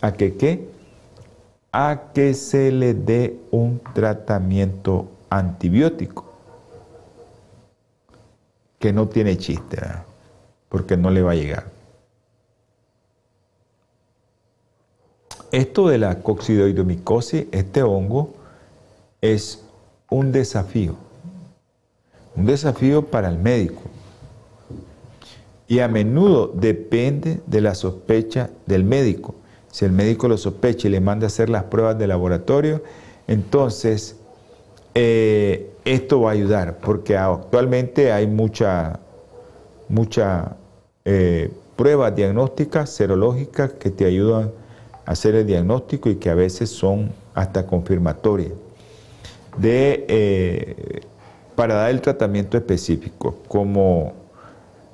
a 0.00 0.12
que 0.12 0.34
qué? 0.34 0.68
A 1.70 2.10
que 2.14 2.34
se 2.34 2.72
le 2.72 2.94
dé 2.94 3.38
un 3.52 3.80
tratamiento 3.94 5.06
antibiótico 5.30 6.24
que 8.80 8.92
no 8.92 9.06
tiene 9.06 9.38
chiste, 9.38 9.78
porque 10.76 10.98
no 10.98 11.10
le 11.10 11.22
va 11.22 11.32
a 11.32 11.34
llegar. 11.34 11.64
Esto 15.50 15.88
de 15.88 15.96
la 15.96 16.18
coccidioidomicosis, 16.22 17.46
este 17.50 17.82
hongo, 17.82 18.34
es 19.22 19.64
un 20.10 20.32
desafío. 20.32 20.96
un 22.34 22.44
desafío 22.44 23.06
para 23.06 23.30
el 23.30 23.38
médico. 23.38 23.80
Y 25.66 25.78
a 25.78 25.88
menudo 25.88 26.48
depende 26.48 27.40
de 27.46 27.62
la 27.62 27.74
sospecha 27.74 28.50
del 28.66 28.84
médico. 28.84 29.34
Si 29.70 29.86
el 29.86 29.92
médico 29.92 30.28
lo 30.28 30.36
sospecha 30.36 30.88
y 30.88 30.90
le 30.90 31.00
manda 31.00 31.24
a 31.24 31.28
hacer 31.28 31.48
las 31.48 31.64
pruebas 31.64 31.98
de 31.98 32.06
laboratorio, 32.06 32.82
entonces 33.26 34.16
eh, 34.94 35.72
esto 35.86 36.20
va 36.20 36.32
a 36.32 36.34
ayudar, 36.34 36.80
porque 36.80 37.16
actualmente 37.16 38.12
hay 38.12 38.26
mucha, 38.26 39.00
mucha 39.88 40.56
eh, 41.08 41.52
pruebas 41.76 42.16
diagnósticas, 42.16 42.90
serológicas, 42.90 43.72
que 43.74 43.90
te 43.90 44.04
ayudan 44.04 44.50
a 45.04 45.12
hacer 45.12 45.36
el 45.36 45.46
diagnóstico 45.46 46.10
y 46.10 46.16
que 46.16 46.30
a 46.30 46.34
veces 46.34 46.68
son 46.68 47.12
hasta 47.32 47.64
confirmatorias 47.64 48.52
de, 49.56 50.04
eh, 50.08 51.00
para 51.54 51.74
dar 51.74 51.90
el 51.90 52.00
tratamiento 52.00 52.56
específico. 52.56 53.36
Como 53.46 54.14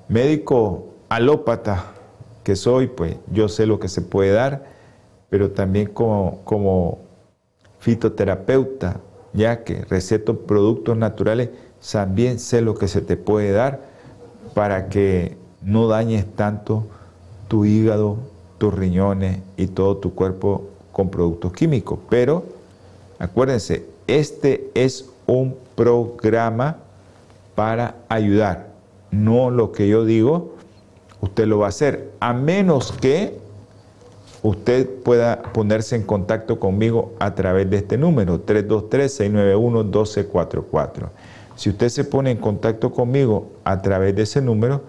médico 0.09 0.89
alópata 1.09 1.95
que 2.45 2.57
soy, 2.57 2.89
pues 2.89 3.17
yo 3.33 3.49
sé 3.49 3.65
lo 3.65 3.81
que 3.81 3.89
se 3.89 4.03
puede 4.03 4.33
dar, 4.33 4.65
pero 5.31 5.53
también 5.53 5.87
como, 5.87 6.43
como 6.45 6.99
fitoterapeuta, 7.79 9.01
ya 9.33 9.65
que 9.65 9.87
receto 9.87 10.41
productos 10.41 10.95
naturales, 10.99 11.49
también 11.91 12.39
sé 12.39 12.61
lo 12.61 12.75
que 12.75 12.87
se 12.87 13.01
te 13.01 13.17
puede 13.17 13.53
dar 13.53 13.81
para 14.55 14.91
que 14.91 15.41
no 15.65 15.89
dañes 15.89 16.27
tanto 16.37 16.87
tu 17.49 17.65
hígado, 17.65 18.19
tus 18.59 18.75
riñones 18.75 19.41
y 19.57 19.67
todo 19.67 19.97
tu 19.97 20.15
cuerpo 20.15 20.69
con 20.93 21.11
productos 21.11 21.53
químicos. 21.53 21.99
Pero 22.09 22.45
acuérdense, 23.19 23.85
este 24.07 24.71
es 24.75 25.11
un 25.27 25.57
programa 25.75 26.77
para 27.55 27.97
ayudar. 28.09 28.73
No 29.11 29.51
lo 29.51 29.73
que 29.73 29.89
yo 29.89 30.05
digo, 30.05 30.53
usted 31.21 31.47
lo 31.47 31.59
va 31.59 31.67
a 31.67 31.71
hacer, 31.71 32.13
a 32.21 32.33
menos 32.33 32.93
que 32.93 33.43
usted 34.43 34.89
pueda 35.03 35.43
ponerse 35.43 35.97
en 35.97 36.03
contacto 36.03 36.59
conmigo 36.59 37.13
a 37.19 37.35
través 37.35 37.69
de 37.71 37.79
este 37.79 37.97
número, 37.97 38.45
323-691-1244. 38.45 41.09
Si 41.55 41.71
usted 41.71 41.89
se 41.91 42.05
pone 42.05 42.33
en 42.33 42.39
contacto 42.39 42.91
conmigo 42.93 43.53
a 43.65 43.81
través 43.83 44.17
de 44.17 44.23
ese 44.23 44.41
número, 44.41 44.83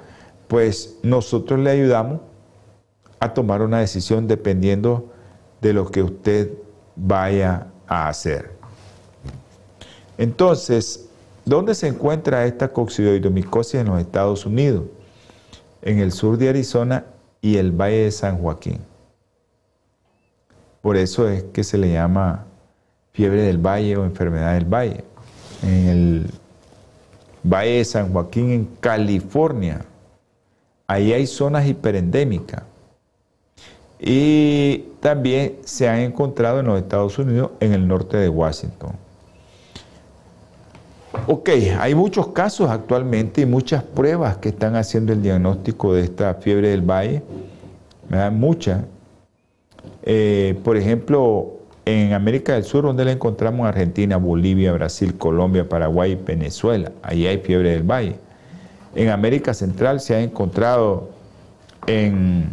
pues 0.47 0.97
nosotros 1.03 1.59
le 1.59 1.71
ayudamos 1.71 2.21
a 3.19 3.33
tomar 3.33 3.61
una 3.61 3.79
decisión 3.79 4.27
dependiendo 4.27 5.11
de 5.61 5.73
lo 5.73 5.89
que 5.89 6.03
usted 6.03 6.51
vaya 6.95 7.67
a 7.87 8.09
hacer. 8.09 8.51
Entonces, 10.17 11.09
¿dónde 11.45 11.73
se 11.73 11.87
encuentra 11.87 12.45
esta 12.45 12.71
coccidioidomicosis 12.71 13.75
en 13.75 13.87
los 13.87 13.99
Estados 13.99 14.45
Unidos? 14.45 14.83
En 15.81 15.99
el 15.99 16.11
sur 16.11 16.37
de 16.37 16.49
Arizona 16.49 17.05
y 17.41 17.57
el 17.57 17.71
Valle 17.71 18.03
de 18.03 18.11
San 18.11 18.37
Joaquín. 18.37 18.79
Por 20.81 20.97
eso 20.97 21.29
es 21.29 21.43
que 21.43 21.63
se 21.63 21.77
le 21.77 21.91
llama 21.91 22.45
fiebre 23.13 23.43
del 23.43 23.57
valle 23.57 23.95
o 23.95 24.03
enfermedad 24.03 24.53
del 24.53 24.65
valle. 24.65 25.03
En 25.61 25.87
el 25.87 26.31
Valle 27.43 27.77
de 27.77 27.85
San 27.85 28.11
Joaquín, 28.11 28.51
en 28.51 28.65
California, 28.79 29.85
ahí 30.93 31.13
hay 31.13 31.27
zonas 31.27 31.67
hiperendémicas. 31.67 32.63
Y 33.99 34.85
también 34.99 35.57
se 35.63 35.87
han 35.87 35.99
encontrado 35.99 36.59
en 36.59 36.65
los 36.67 36.79
Estados 36.79 37.17
Unidos, 37.17 37.51
en 37.59 37.73
el 37.73 37.87
norte 37.87 38.17
de 38.17 38.29
Washington. 38.29 38.91
Ok, 41.27 41.49
hay 41.79 41.95
muchos 41.95 42.27
casos 42.27 42.69
actualmente 42.69 43.41
y 43.41 43.45
muchas 43.45 43.83
pruebas 43.83 44.37
que 44.37 44.49
están 44.49 44.75
haciendo 44.75 45.13
el 45.13 45.21
diagnóstico 45.21 45.93
de 45.93 46.01
esta 46.03 46.33
fiebre 46.35 46.69
del 46.69 46.81
valle. 46.81 47.21
Muchas. 48.31 48.81
Eh, 50.03 50.59
por 50.63 50.75
ejemplo, 50.75 51.53
en 51.85 52.13
América 52.13 52.53
del 52.53 52.63
Sur, 52.63 52.83
donde 52.83 53.05
la 53.05 53.11
encontramos 53.11 53.61
en 53.61 53.67
Argentina, 53.67 54.17
Bolivia, 54.17 54.73
Brasil, 54.73 55.17
Colombia, 55.17 55.67
Paraguay, 55.67 56.15
Venezuela. 56.15 56.91
Ahí 57.01 57.25
hay 57.25 57.37
fiebre 57.37 57.71
del 57.71 57.83
valle. 57.83 58.15
En 58.95 59.09
América 59.09 59.53
Central 59.53 59.99
se 59.99 60.15
ha 60.15 60.21
encontrado 60.21 61.09
en, 61.87 62.51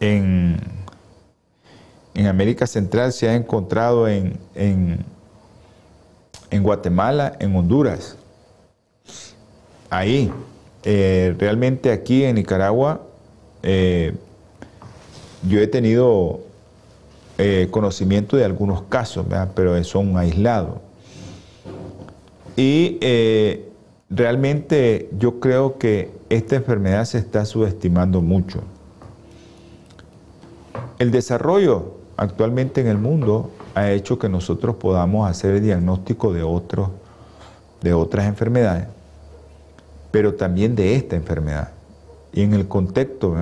en, 0.00 0.58
en 2.14 2.26
América 2.26 2.66
Central 2.66 3.12
se 3.12 3.28
ha 3.28 3.34
encontrado 3.34 4.08
en 4.08 4.38
en 6.52 6.62
Guatemala, 6.62 7.34
en 7.40 7.56
Honduras. 7.56 8.16
Ahí, 9.88 10.30
eh, 10.84 11.34
realmente 11.38 11.90
aquí 11.90 12.24
en 12.24 12.36
Nicaragua, 12.36 13.00
eh, 13.62 14.14
yo 15.48 15.60
he 15.60 15.66
tenido 15.66 16.40
eh, 17.38 17.68
conocimiento 17.70 18.36
de 18.36 18.44
algunos 18.44 18.82
casos, 18.82 19.26
pero 19.54 19.82
son 19.82 20.16
aislados. 20.18 20.76
Y 22.54 22.98
realmente 24.14 25.08
yo 25.18 25.40
creo 25.40 25.78
que 25.78 26.10
esta 26.28 26.56
enfermedad 26.56 27.04
se 27.06 27.18
está 27.18 27.44
subestimando 27.44 28.20
mucho. 28.20 28.60
El 30.98 31.10
desarrollo 31.10 31.94
actualmente 32.16 32.82
en 32.82 32.88
el 32.88 32.98
mundo 32.98 33.50
ha 33.74 33.90
hecho 33.90 34.18
que 34.18 34.28
nosotros 34.28 34.76
podamos 34.76 35.28
hacer 35.28 35.54
el 35.54 35.62
diagnóstico 35.62 36.32
de, 36.32 36.40
de 37.80 37.94
otras 37.94 38.26
enfermedades, 38.26 38.86
pero 40.10 40.34
también 40.34 40.76
de 40.76 40.94
esta 40.94 41.16
enfermedad. 41.16 41.70
Y 42.34 42.42
en 42.42 42.52
el 42.52 42.68
contexto 42.68 43.34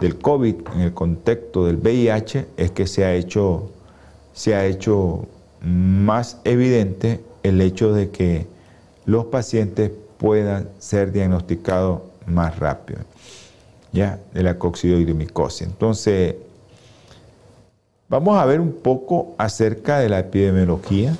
del 0.00 0.18
COVID, 0.18 0.54
en 0.74 0.80
el 0.80 0.92
contexto 0.92 1.64
del 1.64 1.76
VIH, 1.76 2.46
es 2.58 2.70
que 2.72 2.86
se 2.86 3.04
ha 3.04 3.14
hecho, 3.14 3.70
se 4.34 4.54
ha 4.54 4.66
hecho 4.66 5.26
más 5.62 6.40
evidente 6.44 7.20
el 7.42 7.60
hecho 7.60 7.92
de 7.92 8.10
que 8.10 8.57
los 9.08 9.24
pacientes 9.26 9.90
puedan 10.18 10.68
ser 10.78 11.10
diagnosticados 11.10 12.02
más 12.26 12.58
rápido, 12.58 13.00
¿ya? 13.92 14.20
De 14.32 14.42
la 14.42 14.58
coccidioidomicosis. 14.58 15.66
Entonces, 15.66 16.36
Vamos 18.10 18.38
a 18.38 18.46
ver 18.46 18.58
un 18.58 18.72
poco 18.72 19.34
acerca 19.36 19.98
de 19.98 20.08
la 20.08 20.20
epidemiología. 20.20 21.14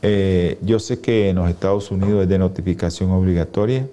Eh, 0.00 0.58
yo 0.62 0.78
sé 0.78 0.98
que 1.02 1.28
en 1.28 1.36
los 1.36 1.50
Estados 1.50 1.90
Unidos 1.90 2.22
es 2.22 2.28
de 2.30 2.38
notificación 2.38 3.10
obligatoria, 3.10 3.86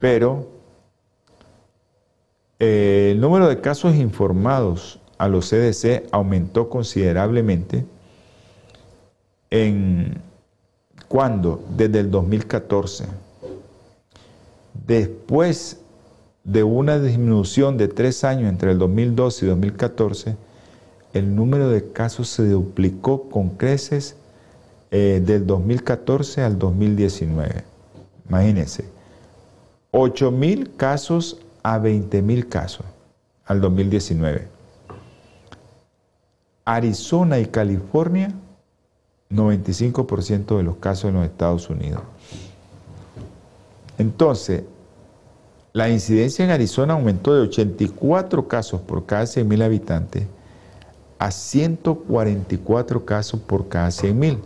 pero 0.00 0.48
eh, 2.58 3.10
el 3.12 3.20
número 3.20 3.48
de 3.48 3.60
casos 3.60 3.94
informados 3.94 4.98
a 5.18 5.28
los 5.28 5.50
CDC 5.50 6.08
aumentó 6.10 6.68
considerablemente 6.68 7.84
en 9.64 10.20
desde 11.76 12.00
el 12.00 12.10
2014 12.10 13.06
después 14.86 15.80
de 16.44 16.62
una 16.62 16.98
disminución 16.98 17.76
de 17.76 17.88
tres 17.88 18.24
años 18.24 18.48
entre 18.48 18.72
el 18.72 18.78
2012 18.78 19.44
y 19.44 19.48
2014, 19.48 20.36
el 21.12 21.34
número 21.34 21.70
de 21.70 21.90
casos 21.92 22.28
se 22.28 22.48
duplicó 22.48 23.28
con 23.28 23.50
creces 23.50 24.16
eh, 24.90 25.20
del 25.24 25.46
2014 25.46 26.42
al 26.42 26.58
2019. 26.58 27.64
Imagínense, 28.28 28.84
8 29.90 30.30
mil 30.30 30.76
casos 30.76 31.40
a 31.62 31.78
20 31.78 32.22
mil 32.22 32.48
casos 32.48 32.86
al 33.44 33.60
2019. 33.60 34.48
Arizona 36.64 37.38
y 37.38 37.46
California, 37.46 38.32
95% 39.30 40.56
de 40.56 40.62
los 40.62 40.76
casos 40.76 41.06
en 41.06 41.14
los 41.14 41.24
Estados 41.24 41.68
Unidos. 41.68 42.02
Entonces, 43.98 44.62
la 45.72 45.88
incidencia 45.88 46.44
en 46.44 46.50
Arizona 46.50 46.94
aumentó 46.94 47.34
de 47.34 47.42
84 47.42 48.48
casos 48.48 48.80
por 48.80 49.04
cada 49.04 49.24
100.000 49.24 49.62
habitantes 49.62 50.26
a 51.18 51.30
144 51.30 53.04
casos 53.04 53.40
por 53.40 53.68
cada 53.68 53.88
100.000, 53.88 54.38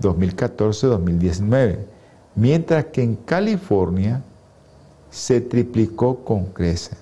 2014-2019, 0.00 1.78
mientras 2.34 2.84
que 2.86 3.02
en 3.02 3.16
California 3.16 4.22
se 5.10 5.40
triplicó 5.40 6.24
con 6.24 6.46
creces, 6.46 6.98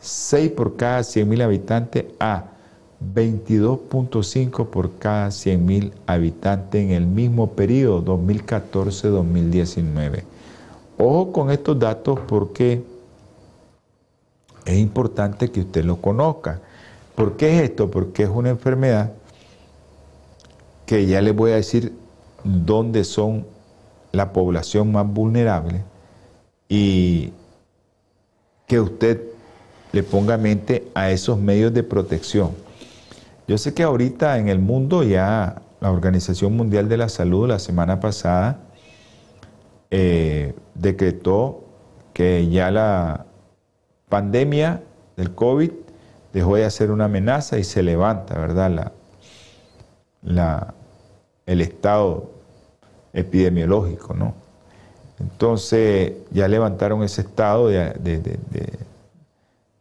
6 0.00 0.52
por 0.52 0.76
cada 0.76 1.00
100.000 1.00 1.42
habitantes 1.42 2.04
a 2.20 2.44
22.5 3.00 4.66
por 4.66 4.98
cada 4.98 5.28
100.000 5.28 5.92
habitantes 6.06 6.84
en 6.84 6.90
el 6.90 7.06
mismo 7.06 7.52
periodo 7.52 8.18
2014-2019. 8.18 10.24
Ojo 10.98 11.32
con 11.32 11.50
estos 11.50 11.78
datos 11.78 12.20
porque 12.28 12.82
es 14.66 14.76
importante 14.76 15.50
que 15.50 15.60
usted 15.60 15.84
lo 15.84 16.00
conozca. 16.00 16.60
¿Por 17.14 17.36
qué 17.36 17.56
es 17.56 17.70
esto? 17.70 17.90
Porque 17.90 18.24
es 18.24 18.28
una 18.28 18.50
enfermedad 18.50 19.12
que 20.84 21.06
ya 21.06 21.22
les 21.22 21.34
voy 21.34 21.52
a 21.52 21.56
decir 21.56 21.94
dónde 22.44 23.04
son 23.04 23.46
la 24.12 24.32
población 24.32 24.92
más 24.92 25.06
vulnerable 25.06 25.82
y 26.68 27.32
que 28.66 28.80
usted 28.80 29.22
le 29.92 30.02
ponga 30.02 30.36
mente 30.36 30.88
a 30.94 31.10
esos 31.10 31.38
medios 31.38 31.72
de 31.72 31.82
protección. 31.82 32.50
Yo 33.50 33.58
sé 33.58 33.74
que 33.74 33.82
ahorita 33.82 34.38
en 34.38 34.48
el 34.48 34.60
mundo 34.60 35.02
ya 35.02 35.60
la 35.80 35.90
Organización 35.90 36.56
Mundial 36.56 36.88
de 36.88 36.96
la 36.96 37.08
Salud 37.08 37.48
la 37.48 37.58
semana 37.58 37.98
pasada 37.98 38.60
eh, 39.90 40.54
decretó 40.76 41.64
que 42.12 42.48
ya 42.48 42.70
la 42.70 43.26
pandemia 44.08 44.84
del 45.16 45.34
COVID 45.34 45.72
dejó 46.32 46.54
de 46.54 46.70
ser 46.70 46.92
una 46.92 47.06
amenaza 47.06 47.58
y 47.58 47.64
se 47.64 47.82
levanta, 47.82 48.38
¿verdad? 48.38 48.92
La, 50.22 50.74
el 51.44 51.60
estado 51.60 52.30
epidemiológico, 53.12 54.14
¿no? 54.14 54.32
Entonces 55.18 56.12
ya 56.30 56.46
levantaron 56.46 57.02
ese 57.02 57.22
estado 57.22 57.66
de, 57.66 57.94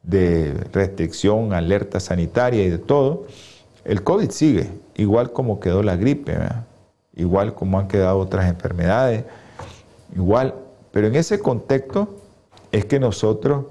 de, 0.01 0.53
restricción, 0.73 1.53
alerta 1.53 1.99
sanitaria 1.99 2.65
y 2.65 2.69
de 2.71 2.79
todo. 2.79 3.27
El 3.89 4.03
COVID 4.03 4.29
sigue, 4.29 4.69
igual 4.97 5.31
como 5.33 5.59
quedó 5.59 5.81
la 5.81 5.95
gripe, 5.95 6.37
igual 7.15 7.55
como 7.55 7.79
han 7.79 7.87
quedado 7.87 8.19
otras 8.19 8.47
enfermedades, 8.47 9.23
igual. 10.15 10.53
Pero 10.91 11.07
en 11.07 11.15
ese 11.15 11.39
contexto 11.39 12.07
es 12.71 12.85
que 12.85 12.99
nosotros 12.99 13.65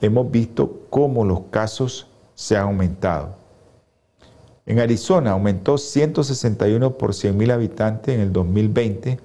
hemos 0.00 0.30
visto 0.30 0.86
cómo 0.88 1.26
los 1.26 1.40
casos 1.50 2.06
se 2.34 2.56
han 2.56 2.62
aumentado. 2.62 3.36
En 4.64 4.78
Arizona 4.78 5.32
aumentó 5.32 5.76
161 5.76 6.96
por 6.96 7.12
100 7.12 7.36
mil 7.36 7.50
habitantes 7.50 8.14
en 8.14 8.22
el 8.22 8.32
2020 8.32 9.20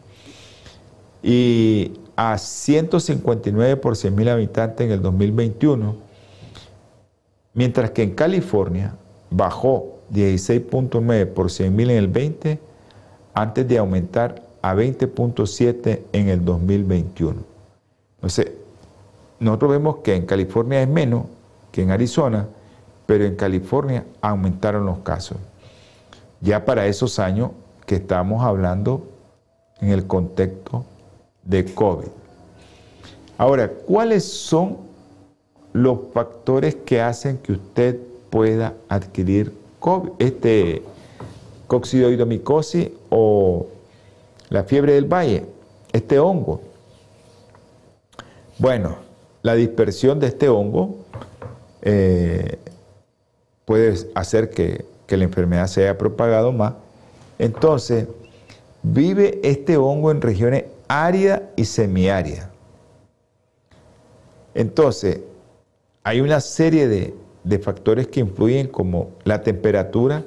y 1.24 1.94
a 2.18 2.38
159 2.38 3.78
por 3.78 3.96
100 3.96 4.14
mil 4.14 4.28
habitantes 4.28 4.88
en 4.88 4.92
el 4.92 5.02
2021, 5.02 5.96
mientras 7.54 7.92
que 7.92 8.04
en 8.04 8.14
California 8.14 8.98
bajó 9.36 10.00
16.9 10.14 11.26
por 11.28 11.52
100 11.52 11.76
mil 11.76 11.90
en 11.90 11.98
el 11.98 12.08
20 12.08 12.60
antes 13.34 13.68
de 13.68 13.78
aumentar 13.78 14.44
a 14.62 14.74
20.7 14.74 16.02
en 16.14 16.30
el 16.30 16.46
2021. 16.46 17.42
Entonces, 18.16 18.52
nosotros 19.40 19.72
vemos 19.72 19.98
que 19.98 20.16
en 20.16 20.26
California 20.26 20.82
es 20.82 20.88
menos 20.88 21.26
que 21.72 21.82
en 21.82 21.92
Arizona, 21.92 22.48
pero 23.06 23.26
en 23.26 23.36
California 23.36 24.06
aumentaron 24.22 24.86
los 24.86 25.00
casos. 25.00 25.38
Ya 26.40 26.64
para 26.64 26.88
esos 26.88 27.20
años 27.20 27.52
que 27.86 27.96
estamos 27.96 28.44
hablando 28.44 29.06
en 29.82 29.90
el 29.90 30.08
contexto 30.08 30.86
de 31.44 31.66
COVID. 31.66 32.08
Ahora, 33.38 33.70
¿cuáles 33.70 34.24
son 34.24 34.78
los 35.74 36.00
factores 36.14 36.76
que 36.76 37.02
hacen 37.02 37.38
que 37.38 37.52
usted 37.52 38.00
pueda 38.36 38.74
adquirir 38.90 39.54
COVID, 39.80 40.10
este 40.20 40.84
coccidioidomicosis 41.68 42.90
o 43.10 43.68
la 44.50 44.66
fiebre 44.66 44.92
del 44.96 45.06
valle, 45.06 45.46
este 45.94 46.20
hongo? 46.20 46.60
Bueno, 48.58 48.98
la 49.42 49.56
dispersión 49.56 50.20
de 50.20 50.28
este 50.28 50.50
hongo 50.50 50.98
eh, 51.82 52.60
puede 53.64 53.96
hacer 54.16 54.50
que, 54.50 54.84
la 55.08 55.24
enfermedad 55.24 55.68
se 55.68 55.84
haya 55.84 55.98
propagado 55.98 56.52
más. 56.52 56.74
Entonces, 57.40 58.06
vive 58.84 59.40
este 59.44 59.78
hongo 59.78 60.12
en 60.12 60.20
regiones 60.20 60.66
áridas 60.90 61.42
y 61.56 61.64
semiáridas. 61.64 62.50
Entonces, 64.54 65.22
hay 66.04 66.20
una 66.20 66.42
serie 66.42 66.90
de, 66.90 67.14
de, 67.46 67.60
factores 67.60 68.08
que 68.08 68.20
influyen 68.20 68.68
como 68.68 69.12
la 69.24 69.42
temperatura 69.42 70.24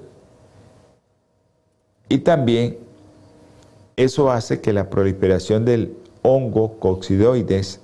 y 2.09 2.19
también 2.19 2.79
eso 3.97 4.31
hace 4.31 4.61
que 4.61 4.73
la 4.73 4.89
proliferación 4.89 5.65
del 5.65 5.95
hongo 6.23 6.79
coccidoides 6.79 7.81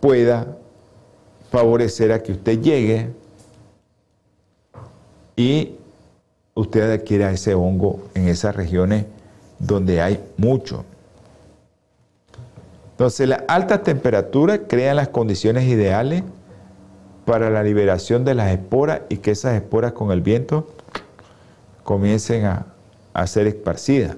pueda 0.00 0.56
favorecer 1.50 2.12
a 2.12 2.22
que 2.22 2.32
usted 2.32 2.60
llegue 2.60 3.10
y 5.36 5.76
usted 6.54 6.92
adquiera 6.92 7.30
ese 7.30 7.54
hongo 7.54 8.00
en 8.14 8.28
esas 8.28 8.56
regiones 8.56 9.06
donde 9.58 10.00
hay 10.00 10.20
mucho. 10.36 10.84
Entonces, 12.92 13.28
la 13.28 13.44
alta 13.48 13.82
temperatura 13.82 14.66
crea 14.66 14.94
las 14.94 15.08
condiciones 15.08 15.64
ideales 15.64 16.22
para 17.24 17.50
la 17.50 17.62
liberación 17.62 18.24
de 18.24 18.34
las 18.34 18.50
esporas 18.50 19.02
y 19.08 19.18
que 19.18 19.32
esas 19.32 19.54
esporas 19.54 19.92
con 19.92 20.10
el 20.10 20.20
viento 20.20 20.68
comiencen 21.84 22.44
a, 22.44 22.66
a 23.14 23.26
ser 23.26 23.46
esparcidas. 23.46 24.16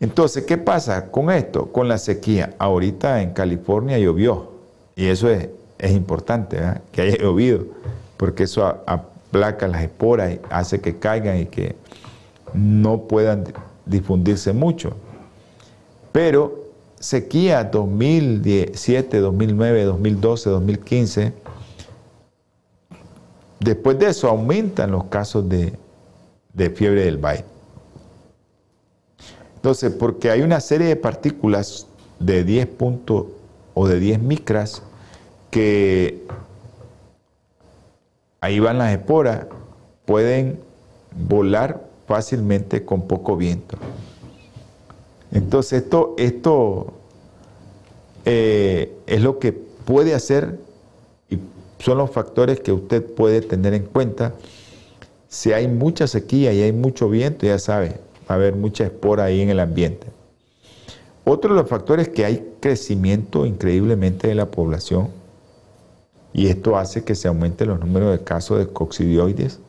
Entonces, 0.00 0.44
¿qué 0.44 0.58
pasa 0.58 1.10
con 1.10 1.30
esto? 1.30 1.66
Con 1.70 1.86
la 1.86 1.96
sequía. 1.96 2.54
Ahorita 2.58 3.22
en 3.22 3.32
California 3.32 3.98
llovió 3.98 4.52
y 4.96 5.06
eso 5.06 5.28
es, 5.30 5.48
importante, 5.90 6.58
que 6.92 7.02
haya 7.02 7.16
llovido, 7.16 7.64
porque 8.16 8.44
eso 8.44 8.64
aplaca 8.86 9.66
las 9.66 9.82
esporas 9.82 10.32
y 10.32 10.40
hace 10.50 10.80
que 10.80 10.98
caigan 10.98 11.38
y 11.38 11.46
que 11.46 11.74
no 12.52 13.02
puedan 13.02 13.44
difundirse 13.86 14.52
mucho. 14.52 14.92
Pero 16.12 16.61
sequía 17.02 17.64
2007, 17.64 19.18
2009, 19.18 19.84
2012, 19.84 20.50
2015, 20.50 21.32
después 23.58 23.98
de 23.98 24.06
eso 24.06 24.28
aumentan 24.28 24.92
los 24.92 25.04
casos 25.04 25.48
de, 25.48 25.72
de 26.54 26.70
fiebre 26.70 27.04
del 27.04 27.18
valle. 27.18 27.44
Entonces, 29.56 29.92
porque 29.92 30.30
hay 30.30 30.42
una 30.42 30.60
serie 30.60 30.86
de 30.86 30.96
partículas 30.96 31.88
de 32.20 32.44
10 32.44 32.66
puntos 32.68 33.26
o 33.74 33.88
de 33.88 33.98
10 33.98 34.20
micras 34.20 34.82
que 35.50 36.24
ahí 38.40 38.60
van 38.60 38.78
las 38.78 38.92
esporas, 38.92 39.46
pueden 40.04 40.60
volar 41.28 41.82
fácilmente 42.06 42.84
con 42.84 43.08
poco 43.08 43.36
viento. 43.36 43.76
Entonces, 45.32 45.84
esto, 46.18 46.92
eh, 48.24 48.92
es 49.06 49.22
lo 49.22 49.38
que 49.38 49.52
puede 49.52 50.14
hacer 50.14 50.58
y 51.30 51.38
son 51.78 51.98
los 51.98 52.10
factores 52.10 52.60
que 52.60 52.72
usted 52.72 53.02
puede 53.02 53.40
tener 53.40 53.74
en 53.74 53.84
cuenta. 53.84 54.34
Si 55.28 55.52
hay 55.52 55.66
mucha 55.68 56.06
sequía 56.06 56.52
y 56.52 56.62
hay 56.62 56.72
mucho 56.72 57.08
viento, 57.08 57.46
ya 57.46 57.58
sabe, 57.58 58.00
va 58.28 58.34
a 58.34 58.34
haber 58.34 58.54
mucha 58.54 58.84
espora 58.84 59.24
ahí 59.24 59.40
en 59.40 59.48
el 59.48 59.60
ambiente. 59.60 60.06
Otro 61.24 61.54
de 61.54 61.60
los 61.60 61.70
factores 61.70 62.08
es 62.08 62.12
que 62.12 62.24
hay 62.24 62.54
crecimiento 62.60 63.46
increíblemente 63.46 64.28
de 64.28 64.34
la 64.34 64.50
población 64.50 65.08
y 66.32 66.48
esto 66.48 66.76
hace 66.76 67.04
que 67.04 67.14
se 67.14 67.28
aumente 67.28 67.64
los 67.64 67.80
números 67.80 68.10
de 68.12 68.24
casos 68.24 68.58
de 68.58 68.66
coccidioides. 68.66 69.60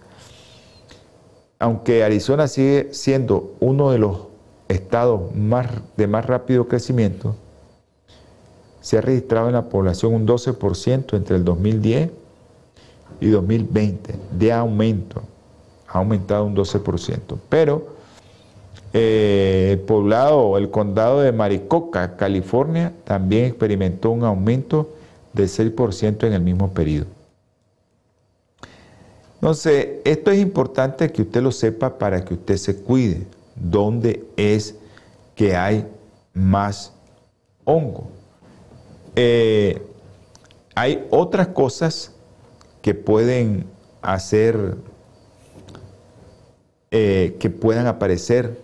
Aunque 1.59 2.03
Arizona 2.03 2.47
sigue 2.47 2.89
siendo 2.91 3.53
uno 3.59 3.91
de 3.91 3.99
los 3.99 4.32
estados 4.73 5.33
más, 5.35 5.67
de 5.95 6.07
más 6.07 6.25
rápido 6.25 6.67
crecimiento, 6.67 7.35
se 8.81 8.97
ha 8.97 9.01
registrado 9.01 9.47
en 9.47 9.53
la 9.53 9.69
población 9.69 10.13
un 10.13 10.27
12% 10.27 11.15
entre 11.15 11.37
el 11.37 11.45
2010 11.45 12.11
y 13.21 13.27
2020 13.27 14.15
de 14.37 14.51
aumento. 14.51 15.21
Ha 15.87 15.99
aumentado 15.99 16.45
un 16.45 16.55
12%. 16.55 17.37
Pero 17.47 17.87
eh, 18.91 19.69
el 19.71 19.79
poblado, 19.79 20.57
el 20.57 20.69
condado 20.69 21.21
de 21.21 21.31
Maricoca, 21.31 22.17
California, 22.17 22.93
también 23.05 23.45
experimentó 23.45 24.11
un 24.11 24.23
aumento 24.23 24.89
del 25.31 25.47
6% 25.47 26.27
en 26.27 26.33
el 26.33 26.41
mismo 26.41 26.73
periodo. 26.73 27.07
Entonces, 29.35 29.99
esto 30.05 30.31
es 30.31 30.39
importante 30.39 31.11
que 31.11 31.23
usted 31.23 31.41
lo 31.41 31.51
sepa 31.51 31.97
para 31.97 32.23
que 32.23 32.33
usted 32.33 32.55
se 32.57 32.81
cuide. 32.81 33.25
¿Dónde 33.55 34.25
es 34.37 34.75
que 35.35 35.55
hay 35.55 35.87
más 36.33 36.93
hongo? 37.65 38.07
Eh, 39.15 39.81
hay 40.75 41.05
otras 41.11 41.49
cosas 41.49 42.13
que 42.81 42.93
pueden 42.93 43.65
hacer, 44.01 44.75
eh, 46.91 47.37
que 47.39 47.49
puedan 47.49 47.87
aparecer 47.87 48.59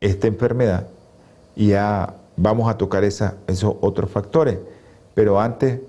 esta 0.00 0.26
enfermedad 0.26 0.86
y 1.54 1.68
ya 1.68 2.14
vamos 2.36 2.68
a 2.68 2.76
tocar 2.76 3.04
esos 3.04 3.34
otros 3.80 4.10
factores. 4.10 4.58
Pero 5.14 5.40
antes 5.40 5.80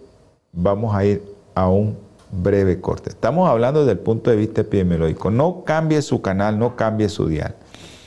vamos 0.54 0.96
a 0.96 1.06
ir 1.06 1.22
a 1.54 1.70
un 1.70 1.98
breve 2.32 2.80
corte. 2.80 3.10
Estamos 3.10 3.50
hablando 3.50 3.82
desde 3.82 3.94
el 3.94 4.00
punto 4.00 4.30
de 4.30 4.38
vista 4.38 4.62
epidemiológico. 4.62 5.32
No 5.32 5.64
cambie 5.64 6.02
su 6.02 6.22
canal, 6.22 6.58
no 6.58 6.76
cambie 6.76 7.10
su 7.10 7.28
dial. 7.28 7.56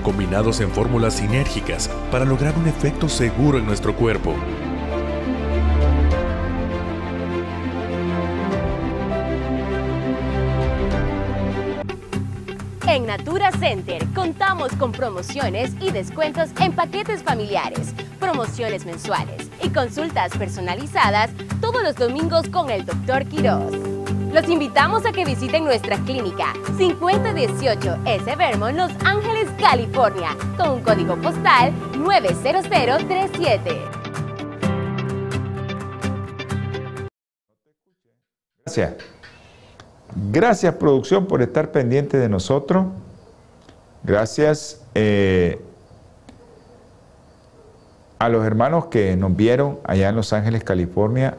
combinados 0.00 0.60
en 0.60 0.70
fórmulas 0.70 1.14
sinérgicas 1.14 1.88
para 2.10 2.24
lograr 2.24 2.56
un 2.58 2.66
efecto 2.66 3.08
seguro 3.08 3.58
en 3.58 3.66
nuestro 3.66 3.94
cuerpo. 3.94 4.34
En 12.90 13.06
Natura 13.06 13.52
Center 13.52 14.04
contamos 14.16 14.72
con 14.72 14.90
promociones 14.90 15.76
y 15.80 15.92
descuentos 15.92 16.50
en 16.60 16.72
paquetes 16.72 17.22
familiares, 17.22 17.94
promociones 18.18 18.84
mensuales 18.84 19.48
y 19.62 19.68
consultas 19.68 20.36
personalizadas 20.36 21.30
todos 21.60 21.84
los 21.84 21.94
domingos 21.94 22.48
con 22.48 22.68
el 22.68 22.84
Dr. 22.84 23.26
Quiroz. 23.26 23.89
Los 24.32 24.48
invitamos 24.48 25.04
a 25.06 25.12
que 25.12 25.24
visiten 25.24 25.64
nuestra 25.64 25.96
clínica 26.04 26.52
5018 26.78 27.98
S. 28.04 28.36
Vermont, 28.36 28.76
Los 28.76 28.92
Ángeles, 29.04 29.48
California, 29.58 30.36
con 30.56 30.70
un 30.70 30.82
código 30.82 31.16
postal 31.16 31.72
90037. 31.98 33.76
Gracias. 38.64 38.94
Gracias 40.30 40.74
producción 40.76 41.26
por 41.26 41.42
estar 41.42 41.72
pendiente 41.72 42.16
de 42.16 42.28
nosotros. 42.28 42.86
Gracias 44.04 44.86
eh, 44.94 45.60
a 48.20 48.28
los 48.28 48.46
hermanos 48.46 48.86
que 48.86 49.16
nos 49.16 49.34
vieron 49.34 49.80
allá 49.82 50.08
en 50.08 50.14
Los 50.14 50.32
Ángeles, 50.32 50.62
California. 50.62 51.36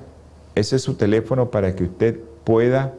Ese 0.56 0.76
es 0.76 0.82
su 0.82 0.96
teléfono 0.96 1.52
para 1.52 1.74
que 1.74 1.86
usted 1.86 2.20
pueda 2.44 2.94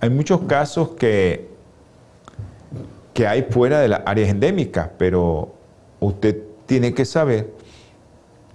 hay 0.00 0.10
muchos 0.10 0.40
casos 0.42 0.90
que, 0.90 1.48
que 3.12 3.26
hay 3.26 3.42
fuera 3.50 3.80
de 3.80 3.88
las 3.88 4.02
áreas 4.06 4.30
endémicas, 4.30 4.90
pero 4.96 5.52
usted 6.00 6.42
tiene 6.66 6.94
que 6.94 7.04
saber 7.04 7.50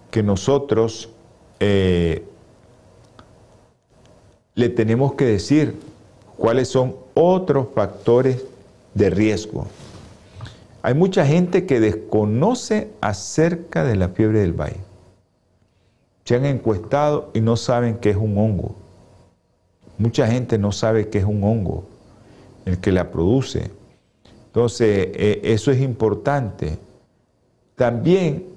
que 0.09 0.23
nosotros 0.23 1.09
eh, 1.59 2.25
le 4.55 4.69
tenemos 4.69 5.13
que 5.13 5.25
decir 5.25 5.75
cuáles 6.37 6.67
son 6.69 6.95
otros 7.13 7.67
factores 7.75 8.43
de 8.93 9.09
riesgo. 9.09 9.67
Hay 10.81 10.93
mucha 10.93 11.25
gente 11.25 11.65
que 11.65 11.79
desconoce 11.79 12.89
acerca 13.01 13.83
de 13.83 13.95
la 13.95 14.09
fiebre 14.09 14.39
del 14.39 14.53
valle. 14.53 14.79
Se 16.23 16.35
han 16.35 16.45
encuestado 16.45 17.29
y 17.33 17.41
no 17.41 17.55
saben 17.55 17.97
qué 17.97 18.11
es 18.11 18.17
un 18.17 18.37
hongo. 18.37 18.75
Mucha 19.97 20.27
gente 20.27 20.57
no 20.57 20.71
sabe 20.71 21.09
qué 21.09 21.19
es 21.19 21.25
un 21.25 21.43
hongo, 21.43 21.85
el 22.65 22.79
que 22.79 22.91
la 22.91 23.11
produce. 23.11 23.71
Entonces, 24.47 25.09
eh, 25.13 25.41
eso 25.43 25.71
es 25.71 25.81
importante. 25.81 26.77
También 27.75 28.55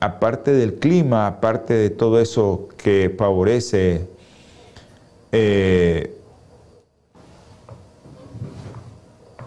aparte 0.00 0.52
del 0.52 0.74
clima, 0.74 1.26
aparte 1.26 1.74
de 1.74 1.90
todo 1.90 2.20
eso 2.20 2.68
que 2.76 3.14
favorece 3.16 4.06
eh, 5.32 6.16